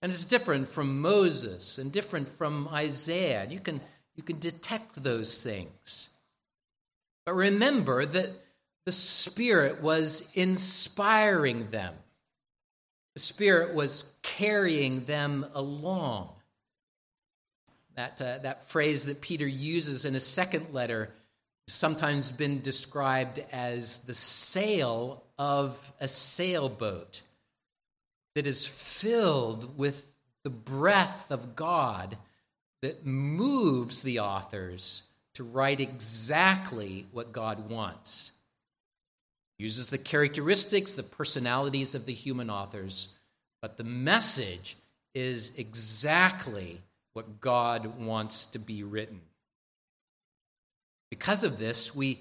And 0.03 0.13
it's 0.13 0.27
different 0.27 0.69
from 0.69 1.01
Moses 1.01 1.79
and 1.79 1.91
different 1.91 2.29
from 2.29 2.69
Isaiah. 2.69 3.47
You 3.49 3.59
can, 3.59 3.81
you 4.17 4.23
can 4.23 4.39
detect 4.39 5.03
those 5.03 5.43
things. 5.43 6.09
But 7.27 7.35
remember 7.35 8.05
that 8.05 8.31
the 8.85 8.93
Spirit 8.93 9.83
was 9.83 10.29
inspiring 10.35 11.71
them, 11.71 11.95
the 13.15 13.21
Spirit 13.21 13.75
was 13.75 14.05
carrying 14.23 15.05
them 15.05 15.47
along. 15.55 16.31
That, 17.97 18.21
uh, 18.21 18.39
that 18.39 18.65
phrase 18.65 19.05
that 19.05 19.21
Peter 19.21 19.47
uses 19.47 20.05
in 20.05 20.15
his 20.15 20.27
second 20.27 20.75
letter 20.75 21.11
sometimes 21.69 22.33
been 22.33 22.61
described 22.61 23.43
as 23.53 23.99
the 23.99 24.15
sail 24.15 25.23
of 25.39 25.93
a 26.01 26.09
sailboat 26.09 27.23
that 28.35 28.49
is 28.49 28.67
filled 28.67 29.79
with 29.79 30.13
the 30.43 30.51
breath 30.51 31.31
of 31.31 31.55
God 31.55 32.19
that 32.85 33.07
moves 33.07 34.03
the 34.03 34.21
authors 34.21 35.05
to 35.33 35.43
write 35.43 35.81
exactly 35.81 37.07
what 37.13 37.33
God 37.33 37.71
wants. 37.71 38.31
Uses 39.59 39.89
the 39.89 39.97
characteristics, 39.97 40.93
the 40.93 41.03
personalities 41.03 41.95
of 41.95 42.05
the 42.05 42.13
human 42.13 42.51
authors, 42.51 43.09
but 43.63 43.79
the 43.79 43.85
message 43.85 44.77
is 45.15 45.53
exactly 45.57 46.79
what 47.15 47.41
God 47.41 47.99
wants 47.99 48.45
to 48.45 48.59
be 48.59 48.83
written. 48.83 49.23
Because 51.09 51.43
of 51.43 51.59
this, 51.59 51.95
we, 51.95 52.21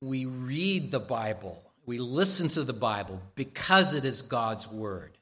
we 0.00 0.26
read 0.26 0.90
the 0.90 0.98
Bible, 0.98 1.62
we 1.86 1.98
listen 1.98 2.48
to 2.48 2.64
the 2.64 2.72
Bible 2.72 3.22
because 3.36 3.94
it 3.94 4.04
is 4.04 4.22
God's 4.22 4.68
Word. 4.68 5.16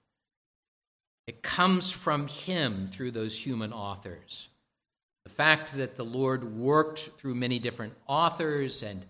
It 1.26 1.42
comes 1.42 1.90
from 1.90 2.26
him 2.26 2.88
through 2.90 3.10
those 3.10 3.38
human 3.38 3.74
authors. 3.74 4.48
The 5.24 5.30
fact 5.30 5.74
that 5.74 5.96
the 5.96 6.04
Lord 6.04 6.56
worked 6.56 7.10
through 7.18 7.34
many 7.34 7.58
different 7.58 7.94
authors 8.06 8.82
and, 8.82 9.04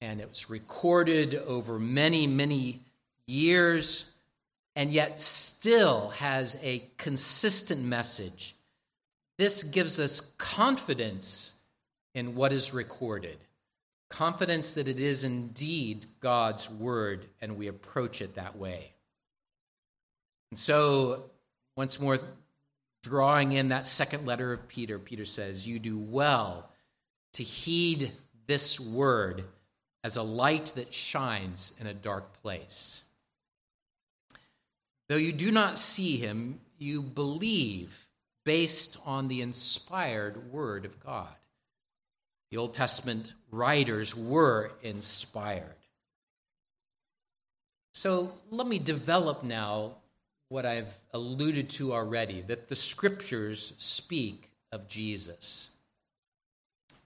and 0.00 0.20
it 0.20 0.28
was 0.28 0.50
recorded 0.50 1.34
over 1.34 1.78
many, 1.78 2.26
many 2.26 2.80
years, 3.26 4.10
and 4.76 4.92
yet 4.92 5.20
still 5.20 6.10
has 6.10 6.58
a 6.62 6.84
consistent 6.98 7.82
message. 7.82 8.54
This 9.38 9.62
gives 9.62 10.00
us 10.00 10.20
confidence 10.36 11.54
in 12.14 12.34
what 12.34 12.52
is 12.52 12.74
recorded, 12.74 13.38
confidence 14.08 14.72
that 14.74 14.88
it 14.88 14.98
is 14.98 15.24
indeed 15.24 16.06
God's 16.20 16.70
word, 16.70 17.26
and 17.40 17.56
we 17.56 17.68
approach 17.68 18.20
it 18.20 18.34
that 18.34 18.56
way. 18.56 18.92
And 20.50 20.58
so, 20.58 21.24
once 21.76 22.00
more, 22.00 22.18
drawing 23.02 23.52
in 23.52 23.68
that 23.68 23.86
second 23.86 24.26
letter 24.26 24.52
of 24.52 24.68
Peter, 24.68 24.98
Peter 24.98 25.24
says, 25.24 25.66
You 25.66 25.78
do 25.78 25.98
well 25.98 26.70
to 27.34 27.42
heed 27.42 28.12
this 28.46 28.80
word 28.80 29.44
as 30.04 30.16
a 30.16 30.22
light 30.22 30.72
that 30.76 30.94
shines 30.94 31.72
in 31.80 31.86
a 31.86 31.94
dark 31.94 32.32
place. 32.42 33.02
Though 35.08 35.16
you 35.16 35.32
do 35.32 35.50
not 35.50 35.78
see 35.78 36.16
him, 36.16 36.60
you 36.78 37.02
believe 37.02 38.06
based 38.44 38.98
on 39.04 39.28
the 39.28 39.42
inspired 39.42 40.50
word 40.52 40.84
of 40.84 41.00
God. 41.00 41.28
The 42.50 42.56
Old 42.56 42.74
Testament 42.74 43.32
writers 43.50 44.16
were 44.16 44.72
inspired. 44.82 45.74
So 47.92 48.32
let 48.50 48.66
me 48.66 48.78
develop 48.78 49.42
now 49.42 49.96
what 50.48 50.64
I've 50.64 50.94
alluded 51.12 51.68
to 51.70 51.92
already 51.92 52.40
that 52.42 52.68
the 52.68 52.76
scriptures 52.76 53.74
speak 53.78 54.50
of 54.72 54.88
Jesus, 54.88 55.70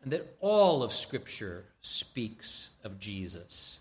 and 0.02 0.12
that 0.12 0.36
all 0.40 0.82
of 0.82 0.92
Scripture 0.92 1.64
speaks 1.80 2.70
of 2.84 2.98
Jesus. 2.98 3.78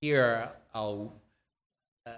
Here, 0.00 0.48
I'll, 0.74 1.12
uh, 2.06 2.12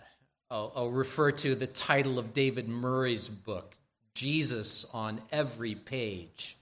I'll, 0.51 0.73
I'll 0.77 0.91
refer 0.91 1.33
to 1.33 1.55
the 1.55 1.67
title 1.67 2.19
of 2.19 2.33
David 2.33 2.69
Murray's 2.69 3.29
book, 3.29 3.75
Jesus 4.15 4.87
on 4.93 5.21
Every 5.33 5.75
Page. 5.75 6.57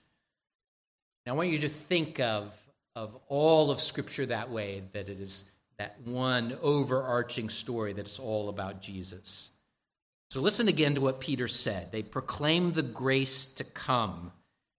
Now, 1.27 1.33
I 1.33 1.37
want 1.37 1.51
you 1.51 1.59
to 1.59 1.69
think 1.69 2.21
of, 2.21 2.55
of 2.95 3.19
all 3.29 3.71
of 3.71 3.81
Scripture 3.81 4.27
that 4.27 4.51
way, 4.51 4.83
that 4.93 5.09
it 5.09 5.21
is 5.21 5.45
that 5.79 6.01
one 6.05 6.57
overarching 6.63 7.49
story 7.49 7.93
that 7.93 8.07
it's 8.07 8.19
all 8.19 8.49
about 8.49 8.81
Jesus. 8.81 9.51
So 10.31 10.41
listen 10.41 10.69
again 10.69 10.95
to 10.95 11.01
what 11.01 11.21
Peter 11.21 11.49
said. 11.49 11.93
They 11.93 12.03
proclaimed 12.03 12.75
the 12.75 12.83
grace 12.83 13.47
to 13.47 13.65
come. 13.65 14.33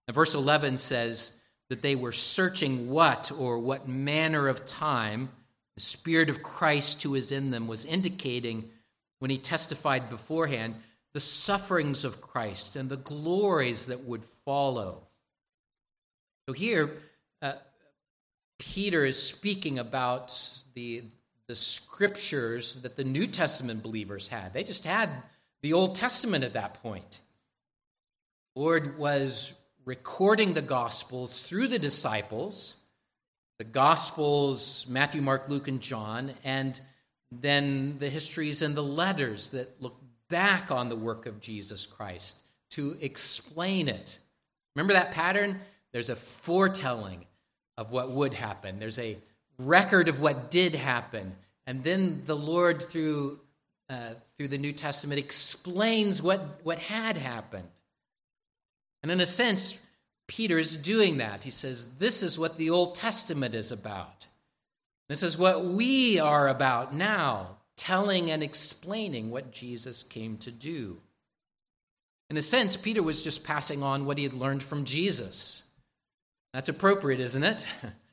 And 0.08 0.16
verse 0.16 0.36
11 0.36 0.78
says 0.78 1.32
that 1.70 1.82
they 1.82 1.96
were 1.96 2.12
searching 2.12 2.90
what 2.90 3.32
or 3.32 3.60
what 3.60 3.88
manner 3.88 4.48
of 4.48 4.66
time 4.66 5.30
the 5.76 5.82
Spirit 5.82 6.30
of 6.30 6.42
Christ 6.42 7.04
who 7.04 7.14
is 7.14 7.32
in 7.32 7.52
them 7.52 7.68
was 7.68 7.86
indicating 7.86 8.70
when 9.20 9.30
he 9.30 9.38
testified 9.38 10.10
beforehand 10.10 10.76
the 11.14 11.20
sufferings 11.20 12.04
of 12.04 12.22
Christ 12.22 12.76
and 12.76 12.90
the 12.90 12.98
glories 12.98 13.86
that 13.86 14.04
would 14.04 14.24
follow. 14.24 15.08
So 16.48 16.54
here, 16.54 16.98
uh, 17.42 17.54
Peter 18.58 19.06
is 19.06 19.22
speaking 19.22 19.80
about 19.80 20.32
the, 20.78 21.02
the 21.48 21.56
scriptures 21.56 22.76
that 22.84 22.96
the 22.96 23.04
New 23.04 23.26
Testament 23.26 23.82
believers 23.82 24.28
had. 24.28 24.54
They 24.54 24.64
just 24.64 24.86
had 24.86 25.10
the 25.64 25.74
Old 25.74 25.96
Testament 25.96 26.44
at 26.44 26.54
that 26.54 26.76
point. 26.76 27.20
Lord 28.56 29.00
was 29.00 29.56
recording 29.86 30.54
the 30.54 30.62
Gospels 30.62 31.42
through 31.42 31.70
the 31.70 31.80
disciples, 31.80 32.76
the 33.58 33.64
Gospels, 33.64 34.86
Matthew, 34.88 35.20
Mark, 35.20 35.50
Luke, 35.50 35.68
and 35.68 35.82
John, 35.82 36.36
and 36.44 36.80
then 37.32 37.98
the 37.98 38.10
histories 38.10 38.62
and 38.62 38.76
the 38.76 38.84
letters 38.84 39.48
that 39.48 39.82
look 39.82 40.00
back 40.30 40.70
on 40.70 40.90
the 40.90 40.96
work 40.96 41.26
of 41.26 41.40
Jesus 41.40 41.88
Christ 41.88 42.44
to 42.72 42.96
explain 43.02 43.88
it. 43.88 44.20
Remember 44.76 44.94
that 44.94 45.12
pattern? 45.12 45.60
There's 45.92 46.12
a 46.12 46.16
foretelling 46.16 47.26
of 47.78 47.90
what 47.90 48.12
would 48.12 48.36
happen, 48.36 48.78
there's 48.78 49.00
a 49.00 49.18
record 49.58 50.10
of 50.10 50.20
what 50.20 50.52
did 50.52 50.76
happen. 50.76 51.36
And 51.66 51.84
then 51.84 52.22
the 52.26 52.36
Lord, 52.36 52.82
through, 52.82 53.40
uh, 53.90 54.14
through 54.36 54.50
the 54.50 54.58
New 54.58 54.74
Testament, 54.74 55.20
explains 55.20 56.22
what, 56.22 56.62
what 56.64 56.80
had 56.80 57.18
happened. 57.18 57.68
And 59.04 59.12
in 59.12 59.20
a 59.20 59.26
sense, 59.26 59.78
Peter's 60.28 60.76
doing 60.76 61.18
that. 61.18 61.44
He 61.44 61.52
says, 61.52 61.98
This 61.98 62.24
is 62.24 62.38
what 62.38 62.58
the 62.58 62.70
Old 62.70 62.96
Testament 62.96 63.56
is 63.56 63.72
about. 63.72 64.28
This 65.10 65.24
is 65.24 65.38
what 65.38 65.64
we 65.64 66.20
are 66.20 66.50
about 66.50 66.94
now, 66.94 67.58
telling 67.78 68.30
and 68.30 68.44
explaining 68.44 69.32
what 69.32 69.52
Jesus 69.52 70.04
came 70.04 70.38
to 70.40 70.52
do. 70.52 70.98
In 72.30 72.36
a 72.36 72.42
sense, 72.42 72.76
Peter 72.76 73.02
was 73.02 73.24
just 73.24 73.46
passing 73.46 73.84
on 73.84 74.06
what 74.06 74.18
he 74.18 74.26
had 74.26 74.34
learned 74.34 74.62
from 74.62 74.84
Jesus. 74.84 75.64
That's 76.54 76.68
appropriate, 76.68 77.22
isn't 77.22 77.44
it? 77.44 77.66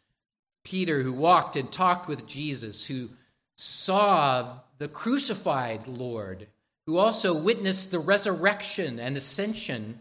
Peter, 0.65 1.03
who 1.03 1.13
walked 1.13 1.57
and 1.57 1.71
talked 1.71 2.09
with 2.09 2.27
Jesus, 2.27 2.87
who 2.87 3.11
saw 3.57 4.59
the 4.79 4.89
crucified 4.89 5.87
Lord, 5.87 6.49
who 6.87 6.97
also 6.99 7.35
witnessed 7.35 7.91
the 7.91 7.99
resurrection 7.99 8.99
and 8.99 9.17
ascension, 9.17 10.01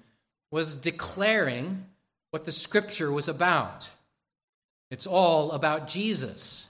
was 0.51 0.75
declaring 0.75 1.85
what 2.31 2.45
the 2.45 2.51
scripture 2.51 3.11
was 3.11 3.27
about. 3.27 3.91
It's 4.89 5.07
all 5.07 5.51
about 5.51 5.87
Jesus. 5.87 6.67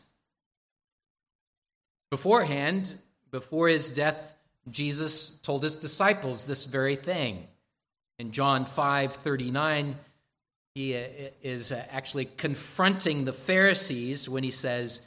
Beforehand, 2.10 2.96
before 3.32 3.68
his 3.68 3.90
death, 3.90 4.36
Jesus 4.70 5.30
told 5.42 5.64
his 5.64 5.78
disciples 5.78 6.46
this 6.46 6.66
very 6.66 6.96
thing. 6.96 7.48
In 8.20 8.32
John 8.32 8.66
5 8.66 9.14
39, 9.14 9.96
he 10.76 10.96
uh, 10.96 11.04
is 11.44 11.72
uh, 11.72 11.86
actually 11.92 12.26
confronting 12.26 13.26
the 13.26 13.34
Pharisees 13.34 14.28
when 14.28 14.44
he 14.44 14.50
says, 14.50 15.02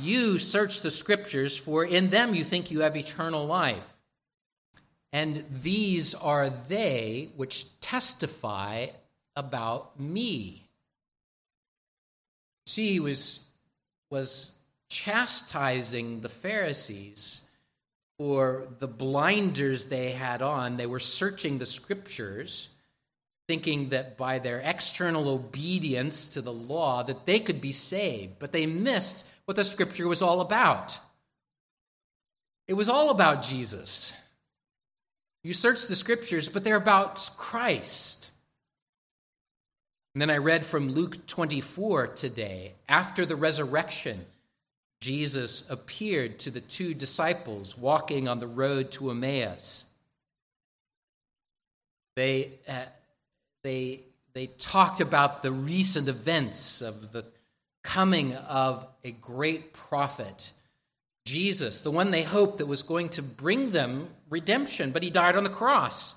You 0.00 0.38
search 0.38 0.80
the 0.80 0.90
scriptures, 0.90 1.56
for 1.56 1.84
in 1.84 2.08
them 2.08 2.34
you 2.34 2.42
think 2.42 2.70
you 2.70 2.80
have 2.80 2.96
eternal 2.96 3.46
life. 3.46 3.90
And 5.12 5.44
these 5.62 6.14
are 6.14 6.50
they 6.50 7.30
which 7.36 7.66
testify 7.80 8.86
about 9.36 10.00
me. 10.00 10.68
See, 12.66 12.98
was, 12.98 13.44
was 14.10 14.52
chastising 14.88 16.20
the 16.20 16.30
Pharisees 16.30 17.42
for 18.18 18.68
the 18.78 18.88
blinders 18.88 19.84
they 19.84 20.12
had 20.12 20.40
on. 20.40 20.78
They 20.78 20.86
were 20.86 20.98
searching 20.98 21.58
the 21.58 21.66
scriptures 21.66 22.70
thinking 23.46 23.90
that 23.90 24.16
by 24.16 24.38
their 24.38 24.60
external 24.60 25.28
obedience 25.28 26.26
to 26.28 26.40
the 26.40 26.52
law 26.52 27.02
that 27.02 27.26
they 27.26 27.40
could 27.40 27.60
be 27.60 27.72
saved. 27.72 28.38
But 28.38 28.52
they 28.52 28.66
missed 28.66 29.26
what 29.44 29.56
the 29.56 29.64
scripture 29.64 30.08
was 30.08 30.22
all 30.22 30.40
about. 30.40 30.98
It 32.66 32.74
was 32.74 32.88
all 32.88 33.10
about 33.10 33.42
jesus. 33.42 34.12
You 35.42 35.52
search 35.52 35.86
the 35.86 35.96
scriptures 35.96 36.48
but 36.48 36.64
they're 36.64 36.76
about 36.76 37.30
christ. 37.36 38.30
And 40.14 40.22
then 40.22 40.30
i 40.30 40.38
read 40.38 40.64
from 40.64 40.92
luke 40.92 41.26
24 41.26 42.08
today. 42.08 42.72
After 42.88 43.26
the 43.26 43.36
resurrection 43.36 44.24
jesus 45.02 45.68
appeared 45.68 46.38
to 46.38 46.50
the 46.50 46.62
two 46.62 46.94
disciples 46.94 47.76
walking 47.76 48.26
on 48.26 48.38
the 48.38 48.46
road 48.46 48.90
to 48.92 49.10
emmaus. 49.10 49.84
They 52.16 52.52
uh, 52.66 52.84
they, 53.64 54.02
they 54.34 54.46
talked 54.46 55.00
about 55.00 55.42
the 55.42 55.50
recent 55.50 56.06
events 56.06 56.82
of 56.82 57.10
the 57.10 57.24
coming 57.82 58.34
of 58.34 58.86
a 59.02 59.10
great 59.10 59.72
prophet, 59.72 60.52
Jesus, 61.24 61.80
the 61.80 61.90
one 61.90 62.10
they 62.10 62.22
hoped 62.22 62.58
that 62.58 62.66
was 62.66 62.82
going 62.82 63.08
to 63.10 63.22
bring 63.22 63.70
them 63.70 64.08
redemption, 64.28 64.92
but 64.92 65.02
he 65.02 65.10
died 65.10 65.34
on 65.34 65.44
the 65.44 65.50
cross. 65.50 66.14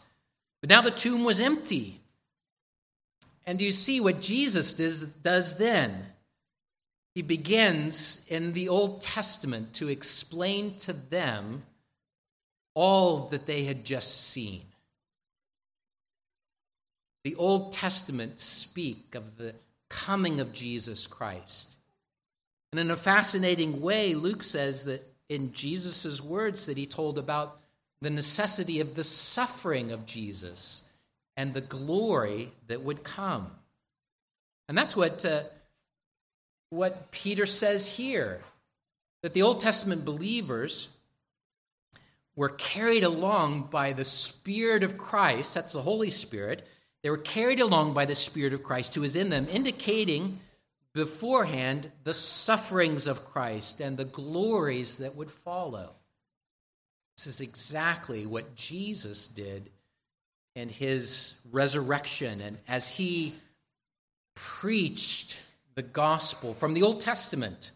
But 0.62 0.70
now 0.70 0.82
the 0.82 0.92
tomb 0.92 1.24
was 1.24 1.40
empty. 1.40 2.02
And 3.46 3.58
do 3.58 3.66
you 3.66 3.72
see 3.72 4.02
what 4.02 4.22
Jesus 4.22 4.74
does, 4.74 5.04
does 5.04 5.58
then? 5.58 6.06
He 7.16 7.22
begins 7.22 8.26
in 8.28 8.54
the 8.54 8.68
Old 8.68 9.02
Testament 9.02 9.74
to 9.76 9.88
explain 9.88 10.76
to 10.80 10.94
them 10.94 11.64
all 12.74 13.30
that 13.30 13.46
they 13.46 13.64
had 13.64 13.86
just 13.86 14.28
seen 14.30 14.64
the 17.28 17.36
Old 17.36 17.74
Testament 17.74 18.40
speak 18.40 19.14
of 19.14 19.36
the 19.36 19.54
coming 19.90 20.40
of 20.40 20.54
Jesus 20.54 21.08
Christ. 21.08 21.76
And 22.72 22.80
in 22.80 22.90
a 22.90 22.96
fascinating 22.96 23.82
way, 23.82 24.16
Luke 24.16 24.44
says 24.44 24.86
that 24.86 25.14
in 25.28 25.52
Jesus' 25.52 26.22
words 26.22 26.68
that 26.68 26.78
he 26.78 26.86
told 26.86 27.18
about 27.18 27.60
the 28.00 28.10
necessity 28.10 28.80
of 28.80 28.96
the 28.96 29.04
suffering 29.04 29.92
of 29.92 30.06
Jesus 30.06 30.84
and 31.36 31.54
the 31.54 31.60
glory 31.60 32.54
that 32.68 32.84
would 32.84 33.04
come. 33.04 33.52
And 34.70 34.78
that's 34.78 34.96
what, 34.96 35.26
uh, 35.26 35.44
what 36.70 37.12
Peter 37.12 37.46
says 37.46 37.90
here 37.90 38.40
that 39.22 39.34
the 39.34 39.42
Old 39.42 39.60
Testament 39.60 40.06
believers 40.06 40.88
were 42.38 42.48
carried 42.48 43.04
along 43.04 43.64
by 43.64 43.92
the 43.92 44.06
Spirit 44.06 44.82
of 44.82 44.98
Christ, 44.98 45.56
that's 45.56 45.74
the 45.74 45.82
Holy 45.82 46.10
Spirit. 46.10 46.66
They 47.04 47.10
were 47.10 47.18
carried 47.18 47.60
along 47.60 47.94
by 47.94 48.06
the 48.06 48.16
Spirit 48.16 48.54
of 48.54 48.64
Christ 48.64 48.96
who 48.96 49.04
is 49.04 49.16
in 49.16 49.30
them, 49.30 49.48
indicating 49.50 50.40
beforehand 50.94 51.92
the 52.04 52.14
sufferings 52.14 53.08
of 53.08 53.26
Christ 53.26 53.80
and 53.82 53.98
the 53.98 54.06
glories 54.06 54.98
that 54.98 55.16
would 55.16 55.30
follow. 55.30 55.92
This 57.18 57.28
is 57.28 57.42
exactly 57.42 58.26
what 58.26 58.56
Jesus 58.56 59.28
did 59.28 59.70
in 60.56 60.70
his 60.70 61.36
resurrection 61.52 62.42
and 62.42 62.58
as 62.68 62.90
he 62.90 63.34
preached 64.36 65.38
the 65.76 65.84
gospel 65.84 66.54
from 66.54 66.74
the 66.74 66.82
Old 66.82 67.02
Testament 67.02 67.72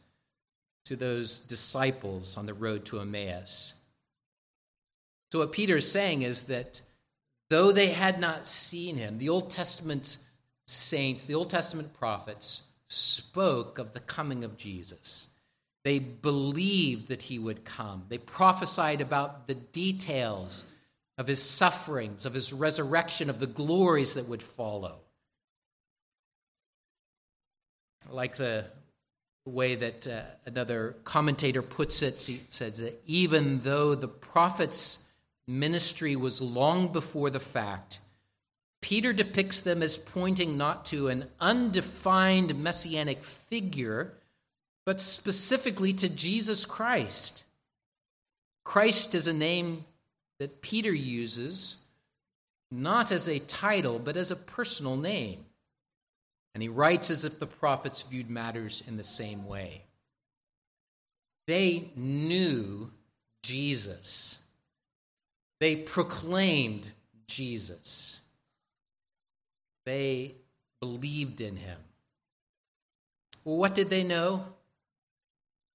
to 0.86 0.96
those 0.96 1.38
disciples 1.38 2.38
on 2.38 2.48
the 2.48 2.54
road 2.54 2.86
to 2.86 3.00
Emmaus. 3.00 3.76
So, 5.32 5.40
what 5.40 5.52
Peter 5.52 5.78
is 5.78 5.90
saying 5.90 6.24
is 6.24 6.44
that 6.46 6.82
though 7.52 7.74
they 7.74 7.90
had 7.90 8.18
not 8.18 8.48
seen 8.48 8.96
him, 8.96 9.18
the 9.18 9.28
Old 9.28 9.52
Testament 9.52 10.18
saints, 10.68 11.26
the 11.26 11.36
Old 11.36 11.50
Testament 11.50 11.94
prophets, 11.94 12.64
spoke 12.88 13.78
of 13.78 13.92
the 13.92 14.00
coming 14.00 14.46
of 14.46 14.56
Jesus. 14.56 15.28
They 15.84 16.00
believed 16.00 17.10
that 17.10 17.24
he 17.24 17.40
would 17.40 17.66
come. 17.66 18.06
They 18.08 18.20
prophesied 18.20 19.02
about 19.02 19.48
the 19.48 19.56
details 19.56 20.66
of 21.18 21.28
his 21.28 21.44
sufferings, 21.44 22.26
of 22.26 22.34
his 22.34 22.54
resurrection, 22.54 23.30
of 23.30 23.42
the 23.42 23.48
glories 23.48 24.14
that 24.14 24.30
would 24.30 24.42
follow. 24.42 25.00
Like 28.10 28.38
the 28.38 28.66
way 29.46 29.76
that 29.76 30.08
uh, 30.08 30.22
another 30.46 30.96
commentator 31.04 31.62
puts 31.62 32.02
it, 32.02 32.22
he 32.22 32.40
says 32.48 32.80
that 32.80 33.02
even 33.06 33.60
though 33.60 33.94
the 33.94 34.08
prophets 34.08 35.00
ministry 35.48 36.16
was 36.16 36.42
long 36.42 36.92
before 36.92 37.30
the 37.30 37.40
fact, 37.40 38.00
Peter 38.82 39.14
depicts 39.14 39.62
them 39.62 39.84
as 39.84 39.98
pointing 39.98 40.58
not 40.58 40.86
to 40.86 41.08
an 41.08 41.26
undefined 41.40 42.56
messianic 42.56 43.24
figure, 43.24 44.14
but 44.86 45.00
specifically 45.00 45.94
to 45.94 46.10
Jesus 46.10 46.66
Christ. 46.66 47.44
Christ 48.64 49.14
is 49.14 49.28
a 49.28 49.34
name 49.34 49.86
that 50.40 50.62
Peter 50.62 50.92
uses 50.92 51.78
not 52.72 53.12
as 53.12 53.28
a 53.28 53.40
title, 53.40 54.00
but 54.00 54.18
as 54.18 54.32
a 54.32 54.36
personal 54.36 54.96
name. 54.96 55.46
And 56.54 56.64
he 56.64 56.70
writes 56.70 57.10
as 57.10 57.24
if 57.24 57.40
the 57.40 57.48
prophets 57.48 58.02
viewed 58.02 58.30
matters 58.30 58.82
in 58.88 58.98
the 58.98 59.04
same 59.04 59.46
way. 59.46 59.84
They 61.48 61.92
knew 61.96 62.92
Jesus. 63.44 64.38
They 65.62 65.76
proclaimed 65.76 66.90
Jesus. 67.28 68.20
They 69.86 70.34
believed 70.80 71.40
in 71.40 71.56
him. 71.56 71.78
Well, 73.44 73.58
what 73.58 73.76
did 73.76 73.92
they 73.92 74.04
know? 74.04 74.44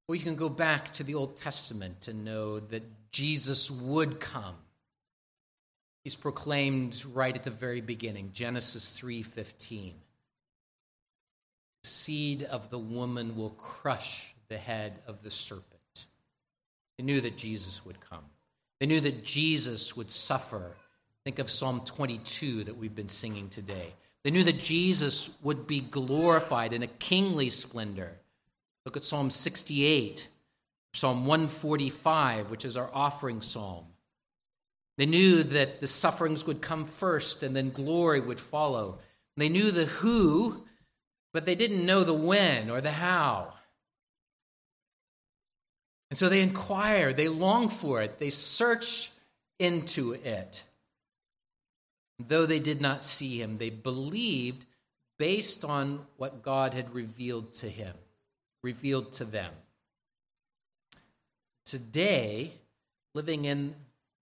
Well, 0.08 0.16
you 0.16 0.24
can 0.24 0.34
go 0.34 0.48
back 0.48 0.92
to 0.94 1.04
the 1.04 1.14
Old 1.14 1.36
Testament 1.36 2.00
to 2.00 2.12
know 2.12 2.58
that 2.58 2.82
Jesus 3.12 3.70
would 3.70 4.18
come. 4.18 4.56
He's 6.02 6.16
proclaimed 6.16 7.04
right 7.12 7.36
at 7.36 7.44
the 7.44 7.50
very 7.50 7.80
beginning, 7.80 8.32
Genesis 8.32 8.90
3:15. 8.90 9.94
The 11.84 11.88
seed 11.88 12.42
of 12.42 12.70
the 12.70 12.78
woman 12.80 13.36
will 13.36 13.50
crush 13.50 14.34
the 14.48 14.58
head 14.58 15.00
of 15.06 15.22
the 15.22 15.30
serpent. 15.30 16.06
They 16.98 17.04
knew 17.04 17.20
that 17.20 17.36
Jesus 17.36 17.84
would 17.84 18.00
come. 18.00 18.24
They 18.80 18.86
knew 18.86 19.00
that 19.00 19.24
Jesus 19.24 19.96
would 19.96 20.10
suffer. 20.10 20.72
Think 21.24 21.38
of 21.38 21.50
Psalm 21.50 21.82
22 21.84 22.64
that 22.64 22.76
we've 22.76 22.94
been 22.94 23.08
singing 23.08 23.48
today. 23.48 23.94
They 24.22 24.30
knew 24.30 24.44
that 24.44 24.58
Jesus 24.58 25.30
would 25.42 25.66
be 25.66 25.80
glorified 25.80 26.72
in 26.72 26.82
a 26.82 26.88
kingly 26.88 27.48
splendor. 27.48 28.12
Look 28.84 28.96
at 28.96 29.04
Psalm 29.04 29.30
68, 29.30 30.28
Psalm 30.92 31.26
145, 31.26 32.50
which 32.50 32.64
is 32.64 32.76
our 32.76 32.90
offering 32.92 33.40
psalm. 33.40 33.84
They 34.98 35.06
knew 35.06 35.42
that 35.42 35.80
the 35.80 35.86
sufferings 35.86 36.46
would 36.46 36.62
come 36.62 36.84
first 36.84 37.42
and 37.42 37.54
then 37.54 37.70
glory 37.70 38.20
would 38.20 38.40
follow. 38.40 38.98
They 39.36 39.48
knew 39.48 39.70
the 39.70 39.84
who, 39.84 40.64
but 41.32 41.44
they 41.44 41.54
didn't 41.54 41.84
know 41.84 42.02
the 42.02 42.14
when 42.14 42.70
or 42.70 42.80
the 42.80 42.92
how. 42.92 43.52
And 46.10 46.18
so 46.18 46.28
they 46.28 46.42
inquire, 46.42 47.12
they 47.12 47.28
long 47.28 47.68
for 47.68 48.00
it, 48.02 48.18
they 48.18 48.30
search 48.30 49.10
into 49.58 50.12
it. 50.12 50.62
Though 52.18 52.46
they 52.46 52.60
did 52.60 52.80
not 52.80 53.04
see 53.04 53.40
him, 53.40 53.58
they 53.58 53.70
believed 53.70 54.66
based 55.18 55.64
on 55.64 56.06
what 56.16 56.42
God 56.42 56.74
had 56.74 56.94
revealed 56.94 57.52
to 57.54 57.68
him, 57.68 57.94
revealed 58.62 59.12
to 59.14 59.24
them. 59.24 59.52
Today, 61.64 62.52
living 63.14 63.44
in 63.44 63.74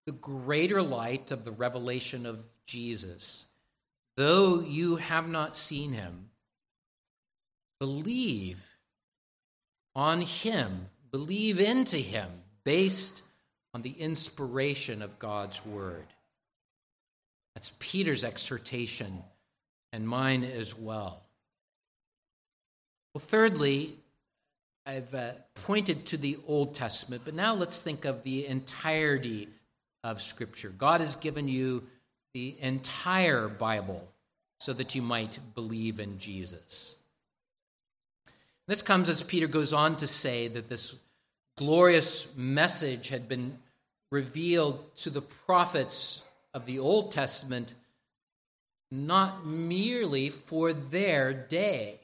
the 0.05 0.11
greater 0.11 0.81
light 0.81 1.31
of 1.31 1.45
the 1.45 1.51
revelation 1.51 2.25
of 2.25 2.43
Jesus, 2.65 3.45
though 4.17 4.59
you 4.61 4.95
have 4.95 5.27
not 5.27 5.55
seen 5.55 5.93
him, 5.93 6.29
believe 7.79 8.75
on 9.95 10.21
him 10.21 10.87
Believe 11.15 11.61
into 11.61 11.95
him 11.95 12.27
based 12.65 13.21
on 13.73 13.81
the 13.81 13.91
inspiration 13.93 15.01
of 15.01 15.17
God's 15.17 15.65
word. 15.65 16.03
That's 17.53 17.71
Peter's 17.79 18.25
exhortation 18.25 19.23
and 19.93 20.05
mine 20.05 20.43
as 20.43 20.77
well. 20.77 21.21
Well, 23.13 23.21
thirdly, 23.21 23.95
I've 24.85 25.15
uh, 25.15 25.31
pointed 25.53 26.05
to 26.07 26.17
the 26.17 26.37
Old 26.47 26.75
Testament, 26.75 27.21
but 27.23 27.33
now 27.33 27.55
let's 27.55 27.81
think 27.81 28.03
of 28.03 28.23
the 28.23 28.45
entirety 28.45 29.47
of 30.03 30.21
Scripture. 30.21 30.73
God 30.77 30.99
has 30.99 31.15
given 31.15 31.47
you 31.47 31.83
the 32.33 32.57
entire 32.59 33.47
Bible 33.47 34.05
so 34.59 34.73
that 34.73 34.95
you 34.95 35.01
might 35.01 35.39
believe 35.55 36.01
in 36.01 36.19
Jesus. 36.19 36.97
This 38.67 38.81
comes 38.81 39.07
as 39.07 39.23
Peter 39.23 39.47
goes 39.47 39.71
on 39.71 39.95
to 39.97 40.07
say 40.07 40.49
that 40.49 40.67
this 40.67 40.97
glorious 41.57 42.27
message 42.35 43.09
had 43.09 43.27
been 43.29 43.57
revealed 44.11 44.95
to 44.97 45.09
the 45.09 45.21
prophets 45.21 46.23
of 46.53 46.65
the 46.65 46.79
Old 46.79 47.11
Testament 47.11 47.73
not 48.91 49.45
merely 49.45 50.29
for 50.29 50.73
their 50.73 51.33
day. 51.33 51.99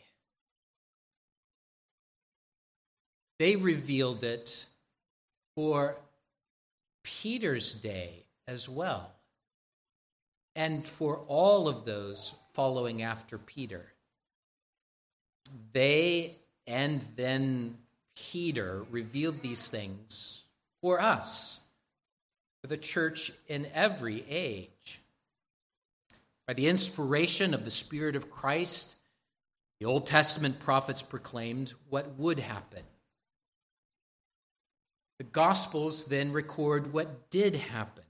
They 3.40 3.56
revealed 3.56 4.24
it 4.24 4.66
for 5.56 5.98
Peter's 7.04 7.74
day 7.74 8.26
as 8.48 8.70
well, 8.70 9.12
and 10.56 10.86
for 10.86 11.18
all 11.28 11.68
of 11.68 11.86
those 11.86 12.36
following 12.54 13.02
after 13.02 13.38
Peter. 13.38 13.86
They 15.74 16.38
and 16.68 17.02
then 17.16 17.78
Peter 18.30 18.86
revealed 18.92 19.42
these 19.42 19.70
things 19.70 20.44
for 20.82 21.02
us, 21.02 21.60
for 22.62 22.68
the 22.68 22.78
church 22.78 23.32
in 23.48 23.68
every 23.74 24.24
age. 24.30 25.02
By 26.48 26.54
the 26.54 26.68
inspiration 26.68 27.54
of 27.54 27.66
the 27.66 27.72
Spirit 27.72 28.16
of 28.16 28.30
Christ, 28.30 28.96
the 29.80 29.86
Old 29.86 30.06
Testament 30.06 30.60
prophets 30.60 31.02
proclaimed 31.02 31.74
what 31.90 32.18
would 32.20 32.40
happen. 32.40 32.84
The 35.18 35.24
Gospels 35.24 36.06
then 36.06 36.32
record 36.32 36.94
what 36.94 37.30
did 37.30 37.56
happen. 37.56 38.04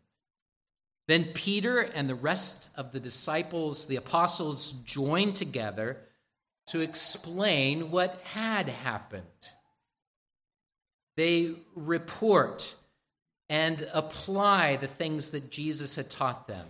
Then 1.08 1.26
Peter 1.34 1.80
and 1.80 2.10
the 2.10 2.16
rest 2.16 2.70
of 2.76 2.92
the 2.92 3.00
disciples, 3.00 3.86
the 3.86 3.96
apostles, 3.98 4.74
joined 4.86 5.36
together 5.36 5.98
to 6.68 6.82
explain 6.82 7.92
what 7.92 8.22
had 8.22 8.70
happened 8.70 9.26
they 11.18 11.56
report 11.76 12.76
and 13.50 13.88
apply 13.94 14.78
the 14.78 14.88
things 14.88 15.32
that 15.32 15.52
Jesus 15.52 15.96
had 15.96 16.10
taught 16.10 16.48
them. 16.48 16.68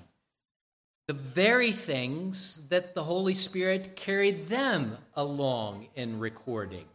The 1.08 1.13
very 1.13 1.71
things 1.71 2.67
that 2.69 2.95
the 2.95 3.04
Holy 3.04 3.34
Spirit 3.34 3.95
carried 3.95 4.47
them 4.47 4.97
along 5.13 5.88
in 5.95 6.19
recording. 6.19 6.86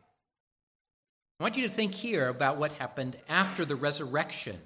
I 1.38 1.44
want 1.44 1.56
you 1.56 1.64
to 1.64 1.72
think 1.72 1.94
here 1.94 2.28
about 2.28 2.56
what 2.56 2.72
happened 2.72 3.16
after 3.28 3.64
the 3.64 3.76
resurrection. 3.76 4.58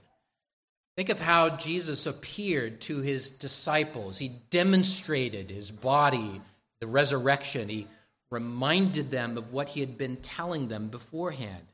Think 0.97 1.09
of 1.09 1.19
how 1.19 1.57
Jesus 1.57 2.07
appeared 2.07 2.81
to 2.83 3.01
his 3.01 3.31
disciples. 3.31 4.19
He 4.19 4.31
demonstrated 4.51 5.51
his 5.51 5.71
body, 5.71 6.41
the 6.81 6.87
resurrection. 6.87 7.69
He 7.69 7.89
reminded 8.31 9.11
them 9.11 9.37
of 9.37 9.53
what 9.53 9.71
he 9.71 9.81
had 9.81 9.99
been 9.99 10.17
telling 10.17 10.69
them 10.69 10.89
beforehand. 10.89 11.67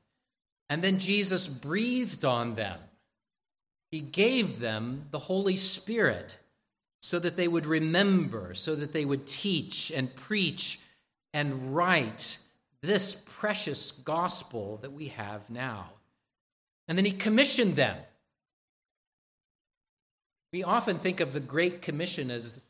And 0.68 0.82
then 0.82 0.98
Jesus 0.98 1.46
breathed 1.46 2.24
on 2.24 2.54
them. 2.54 2.78
He 3.90 4.00
gave 4.00 4.58
them 4.58 5.06
the 5.10 5.18
Holy 5.18 5.56
Spirit 5.56 6.36
so 7.00 7.18
that 7.18 7.36
they 7.36 7.46
would 7.46 7.66
remember, 7.66 8.54
so 8.54 8.74
that 8.74 8.92
they 8.92 9.04
would 9.04 9.26
teach 9.26 9.92
and 9.92 10.14
preach 10.16 10.80
and 11.32 11.74
write 11.74 12.38
this 12.82 13.14
precious 13.14 13.92
gospel 13.92 14.78
that 14.78 14.92
we 14.92 15.08
have 15.08 15.48
now. 15.50 15.86
And 16.88 16.98
then 16.98 17.04
he 17.04 17.12
commissioned 17.12 17.76
them. 17.76 17.96
We 20.52 20.62
often 20.62 20.98
think 20.98 21.20
of 21.20 21.32
the 21.32 21.40
Great 21.40 21.82
Commission 21.82 22.30
as 22.30 22.62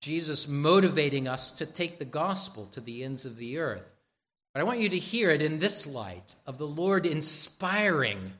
Jesus 0.00 0.48
motivating 0.48 1.28
us 1.28 1.52
to 1.52 1.66
take 1.66 1.98
the 1.98 2.04
gospel 2.04 2.66
to 2.66 2.80
the 2.80 3.04
ends 3.04 3.24
of 3.24 3.36
the 3.36 3.58
earth. 3.58 3.99
But 4.52 4.60
I 4.60 4.64
want 4.64 4.80
you 4.80 4.88
to 4.88 4.98
hear 4.98 5.30
it 5.30 5.42
in 5.42 5.58
this 5.58 5.86
light 5.86 6.34
of 6.46 6.58
the 6.58 6.66
Lord 6.66 7.06
inspiring 7.06 8.32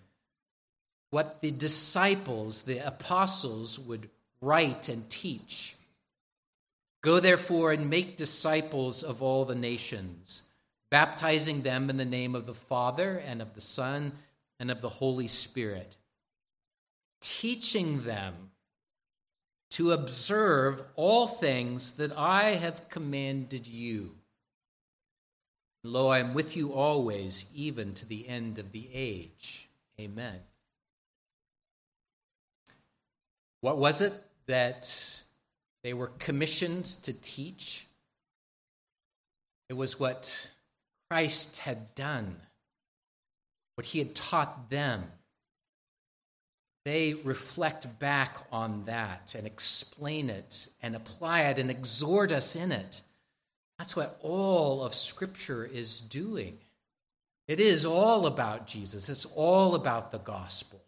what 1.10 1.40
the 1.40 1.50
disciples, 1.50 2.62
the 2.62 2.78
apostles, 2.78 3.78
would 3.78 4.10
write 4.40 4.88
and 4.88 5.08
teach. 5.08 5.76
Go 7.02 7.20
therefore 7.20 7.72
and 7.72 7.88
make 7.88 8.16
disciples 8.16 9.02
of 9.02 9.22
all 9.22 9.44
the 9.44 9.54
nations, 9.54 10.42
baptizing 10.90 11.62
them 11.62 11.90
in 11.90 11.96
the 11.96 12.04
name 12.04 12.34
of 12.34 12.46
the 12.46 12.54
Father 12.54 13.22
and 13.26 13.40
of 13.40 13.54
the 13.54 13.60
Son 13.60 14.12
and 14.58 14.70
of 14.70 14.80
the 14.80 14.88
Holy 14.88 15.28
Spirit, 15.28 15.96
teaching 17.20 18.02
them 18.02 18.50
to 19.70 19.92
observe 19.92 20.82
all 20.96 21.26
things 21.26 21.92
that 21.92 22.12
I 22.16 22.56
have 22.56 22.88
commanded 22.88 23.66
you. 23.66 24.16
Lo, 25.82 26.08
I 26.08 26.18
am 26.18 26.34
with 26.34 26.56
you 26.56 26.72
always, 26.72 27.46
even 27.54 27.94
to 27.94 28.06
the 28.06 28.28
end 28.28 28.58
of 28.58 28.72
the 28.72 28.88
age. 28.92 29.68
Amen. 29.98 30.40
What 33.60 33.78
was 33.78 34.00
it 34.00 34.12
that 34.46 35.20
they 35.82 35.94
were 35.94 36.12
commissioned 36.18 36.84
to 37.02 37.12
teach? 37.12 37.86
It 39.68 39.74
was 39.74 39.98
what 39.98 40.50
Christ 41.10 41.58
had 41.58 41.94
done, 41.94 42.36
what 43.76 43.86
he 43.86 43.98
had 43.98 44.14
taught 44.14 44.70
them 44.70 45.04
they 46.84 47.14
reflect 47.14 47.98
back 47.98 48.38
on 48.50 48.84
that 48.86 49.34
and 49.36 49.46
explain 49.46 50.30
it 50.30 50.68
and 50.82 50.96
apply 50.96 51.42
it 51.42 51.58
and 51.58 51.70
exhort 51.70 52.32
us 52.32 52.56
in 52.56 52.72
it. 52.72 53.02
That's 53.80 53.96
what 53.96 54.18
all 54.22 54.84
of 54.84 54.94
Scripture 54.94 55.64
is 55.64 56.02
doing. 56.02 56.58
It 57.48 57.60
is 57.60 57.86
all 57.86 58.26
about 58.26 58.66
Jesus, 58.66 59.08
it's 59.08 59.24
all 59.24 59.74
about 59.74 60.10
the 60.10 60.18
gospel. 60.18 60.82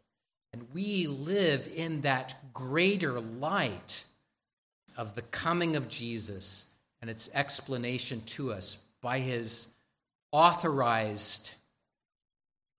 And 0.52 0.66
we 0.74 1.06
live 1.06 1.66
in 1.74 2.02
that 2.02 2.52
greater 2.52 3.18
light 3.18 4.04
of 4.94 5.14
the 5.14 5.22
coming 5.22 5.74
of 5.74 5.88
Jesus 5.88 6.66
and 7.00 7.08
its 7.08 7.30
explanation 7.32 8.20
to 8.26 8.52
us 8.52 8.76
by 9.00 9.20
his 9.20 9.68
authorized 10.30 11.52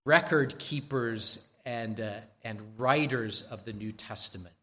record 0.05 0.59
keepers 0.59 1.43
and, 1.65 1.99
uh, 1.99 2.11
and 2.43 2.59
writers 2.77 3.41
of 3.41 3.65
the 3.65 3.73
New 3.73 3.91
Testament. 3.91 4.53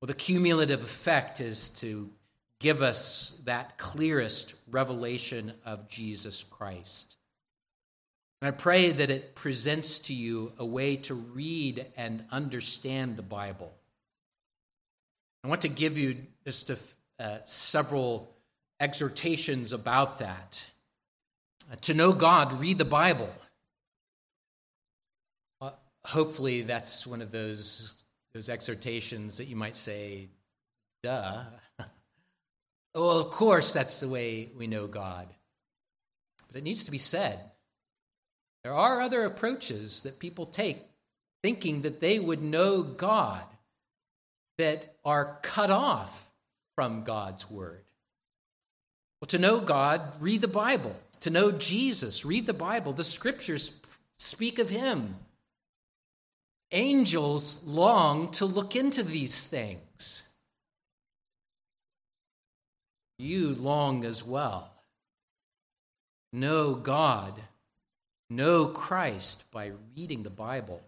Well, 0.00 0.08
the 0.08 0.14
cumulative 0.14 0.82
effect 0.82 1.40
is 1.40 1.70
to 1.70 2.10
give 2.60 2.82
us 2.82 3.34
that 3.44 3.78
clearest 3.78 4.54
revelation 4.70 5.52
of 5.64 5.88
Jesus 5.88 6.44
Christ. 6.44 7.16
And 8.40 8.48
I 8.48 8.52
pray 8.52 8.92
that 8.92 9.10
it 9.10 9.34
presents 9.34 9.98
to 10.00 10.14
you 10.14 10.52
a 10.58 10.64
way 10.64 10.96
to 10.96 11.14
read 11.14 11.86
and 11.96 12.24
understand 12.30 13.16
the 13.16 13.22
Bible. 13.22 13.72
I 15.44 15.48
want 15.48 15.62
to 15.62 15.68
give 15.68 15.98
you 15.98 16.16
just 16.44 16.70
a, 16.70 16.78
uh, 17.18 17.38
several 17.44 18.34
exhortations 18.80 19.72
about 19.72 20.18
that. 20.20 20.64
Uh, 21.70 21.76
to 21.82 21.94
know 21.94 22.12
God, 22.12 22.60
read 22.60 22.78
the 22.78 22.84
Bible 22.84 23.30
hopefully 26.08 26.62
that's 26.62 27.06
one 27.06 27.20
of 27.20 27.30
those 27.30 27.94
those 28.32 28.48
exhortations 28.48 29.38
that 29.38 29.46
you 29.46 29.56
might 29.56 29.76
say, 29.76 30.28
duh. 31.02 31.44
Well, 32.98 33.18
of 33.18 33.30
course, 33.30 33.72
that's 33.72 34.00
the 34.00 34.08
way 34.08 34.50
we 34.56 34.66
know 34.66 34.86
God. 34.86 35.28
But 36.48 36.58
it 36.58 36.64
needs 36.64 36.84
to 36.84 36.90
be 36.90 36.98
said. 36.98 37.38
There 38.64 38.74
are 38.74 39.00
other 39.00 39.24
approaches 39.24 40.02
that 40.02 40.18
people 40.18 40.46
take, 40.46 40.82
thinking 41.42 41.82
that 41.82 42.00
they 42.00 42.18
would 42.18 42.42
know 42.42 42.82
God, 42.82 43.44
that 44.58 44.88
are 45.04 45.38
cut 45.42 45.70
off 45.70 46.28
from 46.74 47.04
God's 47.04 47.50
Word. 47.50 47.84
Well, 49.20 49.28
to 49.28 49.38
know 49.38 49.60
God, 49.60 50.00
read 50.20 50.42
the 50.42 50.48
Bible. 50.48 50.96
To 51.20 51.30
know 51.30 51.52
Jesus, 51.52 52.24
read 52.24 52.46
the 52.46 52.52
Bible. 52.52 52.92
The 52.92 53.04
Scriptures 53.04 53.72
speak 54.16 54.58
of 54.58 54.70
Him. 54.70 55.16
Angels 56.72 57.62
long 57.64 58.30
to 58.32 58.44
look 58.44 58.76
into 58.76 59.02
these 59.02 59.40
things. 59.40 60.24
You 63.18 63.52
long 63.54 64.04
as 64.04 64.24
well. 64.24 64.72
Know 66.32 66.74
God, 66.74 67.40
know 68.30 68.66
Christ 68.66 69.50
by 69.50 69.72
reading 69.96 70.22
the 70.22 70.30
Bible. 70.30 70.82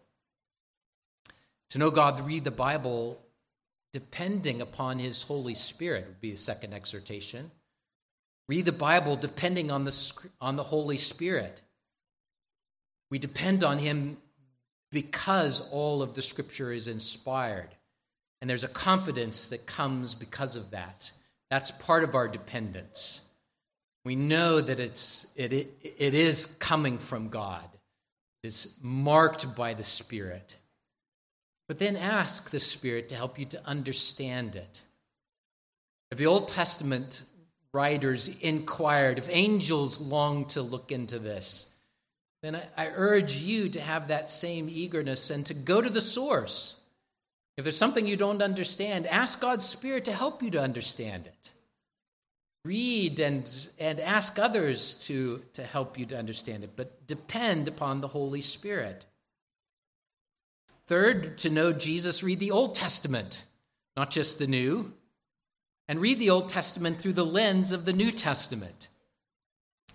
To 1.71 1.79
know 1.79 1.91
God, 1.91 2.21
read 2.27 2.45
the 2.45 2.51
Bible 2.51 3.21
depending 3.93 4.61
upon 4.61 4.99
His 4.99 5.23
Holy 5.23 5.55
Spirit 5.55 6.07
would 6.07 6.21
be 6.21 6.31
the 6.31 6.37
second 6.37 6.73
exhortation. 6.75 7.51
Read 8.49 8.65
the 8.65 8.73
Bible 8.73 9.17
depending 9.17 9.71
on 9.71 9.85
the, 9.85 10.13
on 10.41 10.57
the 10.57 10.63
Holy 10.63 10.97
Spirit. 10.97 11.61
We 13.11 13.19
depend 13.19 13.65
on 13.65 13.79
Him 13.79 14.19
because 14.93 15.61
all 15.71 16.03
of 16.03 16.15
the 16.15 16.23
scripture 16.23 16.73
is 16.73 16.89
inspired. 16.89 17.71
And 18.41 18.49
there's 18.49 18.65
a 18.65 18.69
confidence 18.69 19.49
that 19.49 19.67
comes 19.67 20.15
because 20.15 20.57
of 20.57 20.71
that. 20.71 21.13
That's 21.51 21.73
part 21.73 22.05
of 22.05 22.15
our 22.15 22.29
dependence. 22.29 23.23
We 24.05 24.17
know 24.17 24.61
that 24.61 24.81
it's, 24.81 25.27
it, 25.37 25.53
it, 25.53 25.75
it 25.83 26.15
is 26.15 26.47
coming 26.47 26.99
from 26.99 27.29
God, 27.29 27.69
it's 28.43 28.69
marked 28.81 29.55
by 29.55 29.75
the 29.75 29.83
Spirit. 29.83 30.57
But 31.69 31.79
then 31.79 31.97
ask 31.97 32.51
the 32.51 32.59
Spirit 32.59 33.11
to 33.11 33.15
help 33.15 33.39
you 33.39 33.45
to 33.47 33.65
understand 33.65 34.57
it. 34.57 34.81
If 36.11 36.19
the 36.19 36.27
Old 36.27 36.49
Testament 36.49 37.23
writers 37.73 38.29
inquired, 38.41 39.19
if 39.19 39.29
angels 39.31 40.01
longed 40.01 40.49
to 40.51 40.63
look 40.63 40.91
into 40.91 41.21
this, 41.21 41.67
then 42.43 42.57
I, 42.57 42.65
I 42.77 42.89
urge 42.89 43.37
you 43.37 43.69
to 43.69 43.81
have 43.81 44.09
that 44.09 44.31
same 44.31 44.69
eagerness 44.69 45.31
and 45.31 45.47
to 45.47 45.55
go 45.55 45.81
to 45.81 45.91
the 45.91 46.01
source. 46.01 46.80
If 47.61 47.65
there's 47.65 47.77
something 47.77 48.07
you 48.07 48.17
don't 48.17 48.41
understand, 48.41 49.07
ask 49.07 49.39
God's 49.39 49.67
Spirit 49.67 50.07
to 50.07 50.15
help 50.15 50.43
you 50.43 50.51
to 50.53 50.63
understand 50.63 51.27
it. 51.27 51.51
Read 52.65 53.21
and, 53.21 53.69
and 53.79 54.01
ask 54.01 54.39
others 54.39 54.95
to, 54.95 55.43
to 55.53 55.63
help 55.63 55.99
you 55.99 56.07
to 56.07 56.19
understand 56.19 56.65
it, 56.65 56.71
but 56.75 57.07
depend 57.07 57.69
upon 57.69 58.01
the 58.01 58.09
Holy 58.09 58.41
Spirit. 58.41 59.05
Third, 60.85 61.37
to 61.37 61.51
know 61.51 61.75
Jesus, 61.75 62.23
read 62.23 62.41
the 62.41 62.51
Old 62.51 62.77
Testament, 62.77 63.45
not 63.95 64.09
just 64.09 64.39
the 64.39 64.47
New, 64.47 64.95
and 65.87 66.01
read 66.01 66.19
the 66.19 66.31
Old 66.31 66.49
Testament 66.49 66.99
through 66.99 67.13
the 67.13 67.27
lens 67.27 67.73
of 67.73 67.85
the 67.85 67.93
New 67.93 68.11
Testament. 68.11 68.89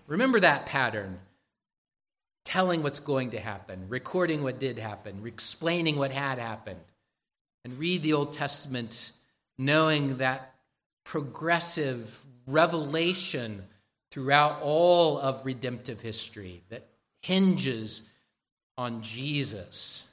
Remember 0.05 0.39
that 0.39 0.67
pattern 0.67 1.17
telling 2.43 2.83
what's 2.83 2.99
going 2.99 3.31
to 3.31 3.39
happen, 3.39 3.85
recording 3.89 4.43
what 4.43 4.59
did 4.59 4.77
happen, 4.77 5.23
explaining 5.25 5.95
what 5.95 6.11
had 6.11 6.37
happened. 6.37 6.81
And 7.65 7.79
read 7.79 8.03
the 8.03 8.13
Old 8.13 8.31
Testament 8.31 9.11
knowing 9.57 10.17
that 10.17 10.53
progressive 11.03 12.15
revelation 12.47 13.63
throughout 14.11 14.61
all 14.61 15.17
of 15.17 15.43
redemptive 15.47 15.99
history 15.99 16.61
that 16.69 16.87
hinges 17.23 18.03
on 18.77 19.01
Jesus. 19.01 20.05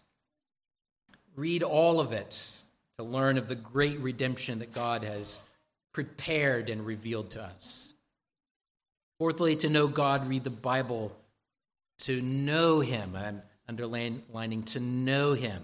Read 1.37 1.62
all 1.62 2.01
of 2.01 2.12
it 2.12 2.65
to 2.97 3.05
learn 3.05 3.37
of 3.37 3.49
the 3.49 3.55
great 3.55 4.01
redemption 4.01 4.61
that 4.61 4.73
God 4.73 5.05
has 5.05 5.38
prepared 5.93 6.71
and 6.71 6.87
revealed 6.87 7.33
to 7.33 7.43
us. 7.43 7.93
Fourthly, 9.19 9.57
to 9.57 9.69
know 9.69 9.88
God, 9.88 10.27
read 10.27 10.45
the 10.45 10.51
Bible 10.51 11.15
to 11.99 12.23
know 12.23 12.81
him. 12.81 13.15
I'm 13.15 13.43
underlining 13.69 14.62
to 14.65 14.81
know 14.81 15.35
him. 15.35 15.62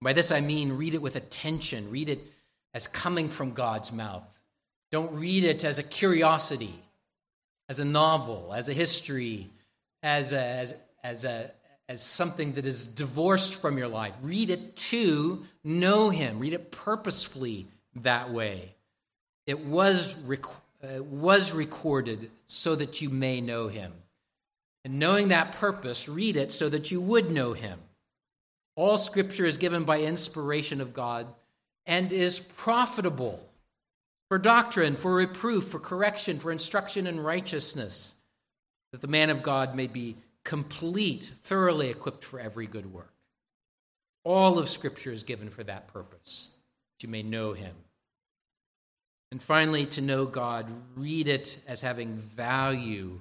By 0.00 0.12
this 0.12 0.30
I 0.30 0.40
mean 0.40 0.72
read 0.72 0.94
it 0.94 1.02
with 1.02 1.16
attention, 1.16 1.90
read 1.90 2.08
it 2.08 2.20
as 2.74 2.88
coming 2.88 3.28
from 3.28 3.52
God's 3.52 3.92
mouth. 3.92 4.44
Don't 4.90 5.12
read 5.14 5.44
it 5.44 5.64
as 5.64 5.78
a 5.78 5.82
curiosity, 5.82 6.74
as 7.68 7.80
a 7.80 7.84
novel, 7.84 8.52
as 8.54 8.68
a 8.68 8.72
history, 8.72 9.50
as, 10.02 10.32
a, 10.32 10.40
as, 10.40 10.74
as, 11.02 11.24
a, 11.24 11.50
as 11.88 12.02
something 12.02 12.52
that 12.52 12.66
is 12.66 12.86
divorced 12.86 13.60
from 13.60 13.78
your 13.78 13.88
life. 13.88 14.16
Read 14.22 14.50
it 14.50 14.76
to 14.76 15.44
know 15.64 16.10
Him, 16.10 16.38
read 16.38 16.52
it 16.52 16.70
purposefully 16.70 17.66
that 17.96 18.30
way. 18.30 18.74
It 19.46 19.60
was, 19.64 20.16
rec- 20.20 20.44
uh, 20.84 21.02
was 21.02 21.52
recorded 21.52 22.30
so 22.46 22.74
that 22.74 23.00
you 23.00 23.08
may 23.08 23.40
know 23.40 23.68
Him. 23.68 23.92
And 24.84 24.98
knowing 24.98 25.28
that 25.28 25.52
purpose, 25.52 26.08
read 26.08 26.36
it 26.36 26.52
so 26.52 26.68
that 26.68 26.90
you 26.90 27.00
would 27.00 27.30
know 27.30 27.54
Him. 27.54 27.80
All 28.76 28.98
scripture 28.98 29.46
is 29.46 29.56
given 29.56 29.84
by 29.84 30.00
inspiration 30.00 30.80
of 30.80 30.92
God 30.92 31.26
and 31.86 32.12
is 32.12 32.38
profitable 32.38 33.40
for 34.28 34.38
doctrine, 34.38 34.96
for 34.96 35.14
reproof, 35.14 35.64
for 35.64 35.80
correction, 35.80 36.38
for 36.38 36.52
instruction 36.52 37.06
in 37.06 37.18
righteousness, 37.20 38.14
that 38.92 39.00
the 39.00 39.08
man 39.08 39.30
of 39.30 39.42
God 39.42 39.74
may 39.74 39.86
be 39.86 40.16
complete, 40.44 41.24
thoroughly 41.24 41.88
equipped 41.88 42.24
for 42.24 42.38
every 42.38 42.66
good 42.66 42.92
work. 42.92 43.12
All 44.24 44.58
of 44.58 44.68
Scripture 44.68 45.12
is 45.12 45.22
given 45.22 45.50
for 45.50 45.64
that 45.64 45.88
purpose, 45.88 46.48
that 46.98 47.06
you 47.06 47.10
may 47.10 47.22
know 47.22 47.52
Him. 47.52 47.74
And 49.32 49.42
finally, 49.42 49.86
to 49.86 50.00
know 50.00 50.24
God, 50.24 50.70
read 50.96 51.28
it 51.28 51.58
as 51.66 51.80
having 51.80 52.14
value 52.14 53.20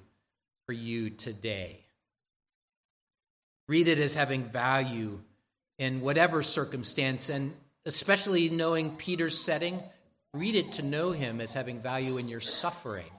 for 0.65 0.73
you 0.73 1.09
today. 1.09 1.79
Read 3.67 3.87
it 3.87 3.99
as 3.99 4.13
having 4.13 4.43
value 4.43 5.19
in 5.77 6.01
whatever 6.01 6.41
circumstance, 6.41 7.29
and 7.29 7.53
especially 7.85 8.49
knowing 8.49 8.95
Peter's 8.95 9.37
setting, 9.37 9.81
read 10.33 10.55
it 10.55 10.73
to 10.73 10.81
know 10.81 11.11
him 11.11 11.41
as 11.41 11.53
having 11.53 11.79
value 11.79 12.17
in 12.17 12.27
your 12.27 12.39
suffering. 12.39 13.11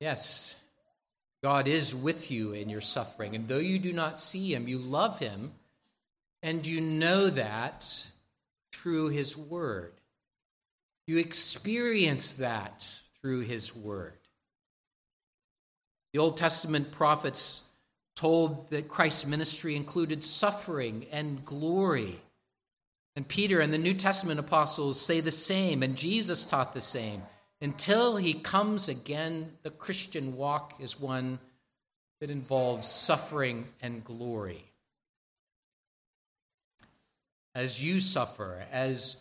Yes, 0.00 0.56
God 1.42 1.68
is 1.68 1.94
with 1.94 2.30
you 2.30 2.52
in 2.52 2.68
your 2.68 2.80
suffering, 2.80 3.34
and 3.34 3.48
though 3.48 3.58
you 3.58 3.78
do 3.78 3.92
not 3.92 4.18
see 4.18 4.54
him, 4.54 4.68
you 4.68 4.78
love 4.78 5.18
him, 5.18 5.52
and 6.42 6.66
you 6.66 6.80
know 6.80 7.30
that 7.30 8.06
through 8.72 9.08
his 9.08 9.36
word. 9.36 9.92
You 11.06 11.18
experience 11.18 12.34
that 12.34 12.86
through 13.20 13.40
his 13.40 13.74
word. 13.74 14.18
The 16.12 16.20
Old 16.20 16.36
Testament 16.36 16.92
prophets 16.92 17.62
told 18.14 18.70
that 18.70 18.88
Christ's 18.88 19.26
ministry 19.26 19.76
included 19.76 20.22
suffering 20.22 21.06
and 21.10 21.44
glory. 21.44 22.20
And 23.16 23.26
Peter 23.26 23.60
and 23.60 23.72
the 23.72 23.78
New 23.78 23.94
Testament 23.94 24.40
apostles 24.40 25.00
say 25.00 25.20
the 25.20 25.30
same, 25.30 25.82
and 25.82 25.96
Jesus 25.96 26.44
taught 26.44 26.72
the 26.72 26.80
same. 26.80 27.22
Until 27.60 28.16
he 28.16 28.34
comes 28.34 28.88
again, 28.88 29.52
the 29.62 29.70
Christian 29.70 30.36
walk 30.36 30.74
is 30.80 31.00
one 31.00 31.38
that 32.20 32.30
involves 32.30 32.86
suffering 32.86 33.66
and 33.80 34.04
glory. 34.04 34.64
As 37.54 37.82
you 37.82 38.00
suffer, 38.00 38.62
as 38.72 39.16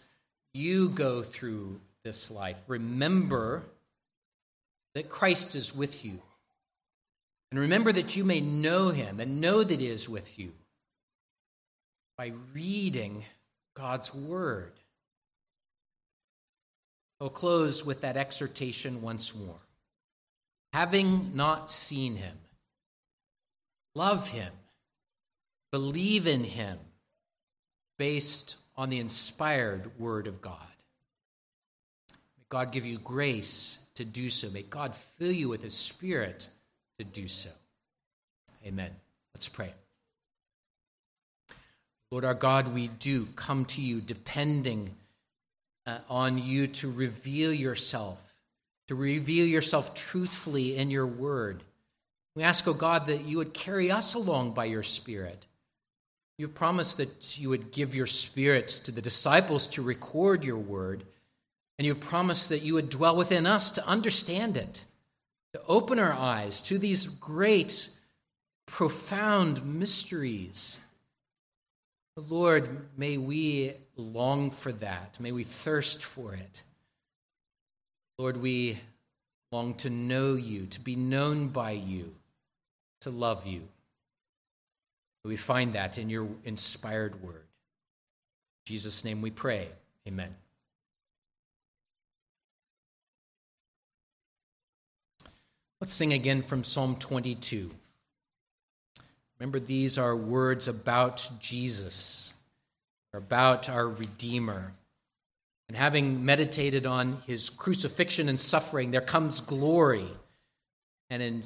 you 0.53 0.89
go 0.89 1.21
through 1.21 1.79
this 2.03 2.31
life, 2.31 2.63
remember 2.67 3.63
that 4.95 5.09
Christ 5.09 5.55
is 5.55 5.75
with 5.75 6.03
you 6.03 6.19
and 7.53 7.59
remember 7.59 7.91
that 7.91 8.15
you 8.15 8.23
may 8.23 8.41
know 8.41 8.89
him 8.89 9.19
and 9.19 9.39
know 9.39 9.63
that 9.63 9.79
he 9.79 9.85
is 9.85 10.09
with 10.09 10.39
you 10.39 10.53
by 12.17 12.31
reading 12.51 13.25
God's 13.75 14.11
word. 14.11 14.71
I'll 17.21 17.29
close 17.29 17.85
with 17.85 18.01
that 18.01 18.17
exhortation 18.17 19.03
once 19.03 19.35
more. 19.35 19.59
Having 20.73 21.35
not 21.35 21.69
seen 21.69 22.15
him, 22.15 22.35
love 23.93 24.27
him, 24.31 24.51
believe 25.71 26.25
in 26.25 26.43
him, 26.43 26.79
based 27.99 28.55
on 28.75 28.89
the 28.89 28.97
inspired 28.97 29.99
word 29.99 30.25
of 30.25 30.41
God. 30.41 30.57
May 32.09 32.45
God 32.49 32.71
give 32.71 32.87
you 32.87 32.97
grace 32.97 33.77
to 33.93 34.05
do 34.05 34.31
so. 34.31 34.49
May 34.49 34.63
God 34.63 34.95
fill 34.95 35.31
you 35.31 35.49
with 35.49 35.61
his 35.61 35.75
spirit 35.75 36.47
to 36.99 37.03
do 37.03 37.27
so. 37.27 37.49
Amen. 38.65 38.91
Let's 39.33 39.49
pray. 39.49 39.73
Lord 42.11 42.25
our 42.25 42.35
God, 42.35 42.73
we 42.73 42.87
do 42.87 43.27
come 43.35 43.65
to 43.65 43.81
you 43.81 43.99
depending 43.99 44.91
uh, 45.85 45.97
on 46.09 46.37
you 46.37 46.67
to 46.67 46.91
reveal 46.91 47.51
yourself, 47.51 48.35
to 48.87 48.95
reveal 48.95 49.45
yourself 49.45 49.93
truthfully 49.95 50.77
in 50.77 50.91
your 50.91 51.07
word. 51.07 51.63
We 52.35 52.43
ask, 52.43 52.67
O 52.67 52.71
oh 52.71 52.73
God, 52.73 53.07
that 53.07 53.25
you 53.25 53.37
would 53.37 53.53
carry 53.53 53.91
us 53.91 54.13
along 54.13 54.51
by 54.53 54.65
your 54.65 54.83
Spirit. 54.83 55.45
You've 56.37 56.55
promised 56.55 56.97
that 56.97 57.37
you 57.37 57.49
would 57.49 57.71
give 57.71 57.95
your 57.95 58.07
Spirit 58.07 58.67
to 58.85 58.91
the 58.91 59.01
disciples 59.01 59.67
to 59.67 59.81
record 59.81 60.45
your 60.45 60.57
word, 60.57 61.03
and 61.77 61.85
you've 61.85 61.99
promised 61.99 62.49
that 62.49 62.61
you 62.61 62.75
would 62.75 62.89
dwell 62.89 63.15
within 63.15 63.45
us 63.45 63.71
to 63.71 63.87
understand 63.87 64.57
it 64.57 64.83
to 65.53 65.61
open 65.67 65.99
our 65.99 66.13
eyes 66.13 66.61
to 66.61 66.77
these 66.77 67.05
great, 67.05 67.89
profound 68.65 69.63
mysteries. 69.65 70.79
Lord, 72.15 72.87
may 72.97 73.17
we 73.17 73.73
long 73.95 74.51
for 74.51 74.71
that. 74.71 75.19
May 75.19 75.31
we 75.31 75.43
thirst 75.43 76.03
for 76.03 76.33
it. 76.33 76.63
Lord, 78.17 78.37
we 78.37 78.79
long 79.51 79.73
to 79.75 79.89
know 79.89 80.33
you, 80.33 80.65
to 80.67 80.79
be 80.79 80.95
known 80.95 81.47
by 81.47 81.71
you, 81.71 82.13
to 83.01 83.09
love 83.09 83.45
you. 83.47 83.61
We 85.25 85.37
find 85.37 85.73
that 85.73 85.97
in 85.97 86.09
your 86.09 86.27
inspired 86.43 87.23
word. 87.23 87.35
In 87.35 88.65
Jesus' 88.65 89.05
name 89.05 89.21
we 89.21 89.31
pray. 89.31 89.69
Amen. 90.07 90.35
Let's 95.83 95.91
sing 95.91 96.13
again 96.13 96.43
from 96.43 96.63
Psalm 96.63 96.95
22. 96.95 97.69
Remember, 99.37 99.59
these 99.59 99.97
are 99.97 100.15
words 100.15 100.69
about 100.69 101.29
Jesus, 101.41 102.31
about 103.13 103.67
our 103.67 103.89
Redeemer. 103.89 104.71
And 105.67 105.75
having 105.75 106.23
meditated 106.23 106.85
on 106.85 107.17
his 107.27 107.49
crucifixion 107.49 108.29
and 108.29 108.39
suffering, 108.39 108.91
there 108.91 109.01
comes 109.01 109.41
glory. 109.41 110.07
And 111.09 111.21
in 111.21 111.43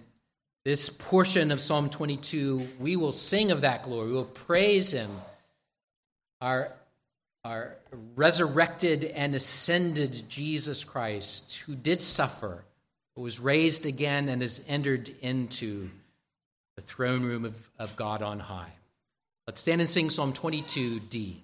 this 0.65 0.87
portion 0.87 1.49
of 1.49 1.59
Psalm 1.59 1.89
22, 1.89 2.67
we 2.79 2.95
will 2.95 3.11
sing 3.11 3.49
of 3.49 3.61
that 3.61 3.81
glory. 3.81 4.09
We 4.09 4.13
will 4.13 4.25
praise 4.25 4.93
him, 4.93 5.09
our, 6.41 6.71
our 7.43 7.75
resurrected 8.15 9.03
and 9.03 9.33
ascended 9.33 10.29
Jesus 10.29 10.83
Christ, 10.83 11.63
who 11.65 11.73
did 11.73 12.03
suffer 12.03 12.63
but 13.17 13.23
was 13.23 13.39
raised 13.39 13.87
again 13.87 14.29
and 14.29 14.43
has 14.43 14.61
entered 14.67 15.09
into 15.23 15.89
the 16.75 16.83
throne 16.83 17.23
room 17.23 17.45
of, 17.45 17.69
of 17.79 17.95
God 17.95 18.21
on 18.21 18.39
high. 18.39 18.71
Let's 19.47 19.59
stand 19.59 19.81
and 19.81 19.89
sing 19.89 20.11
Psalm 20.11 20.33
22d. 20.33 21.37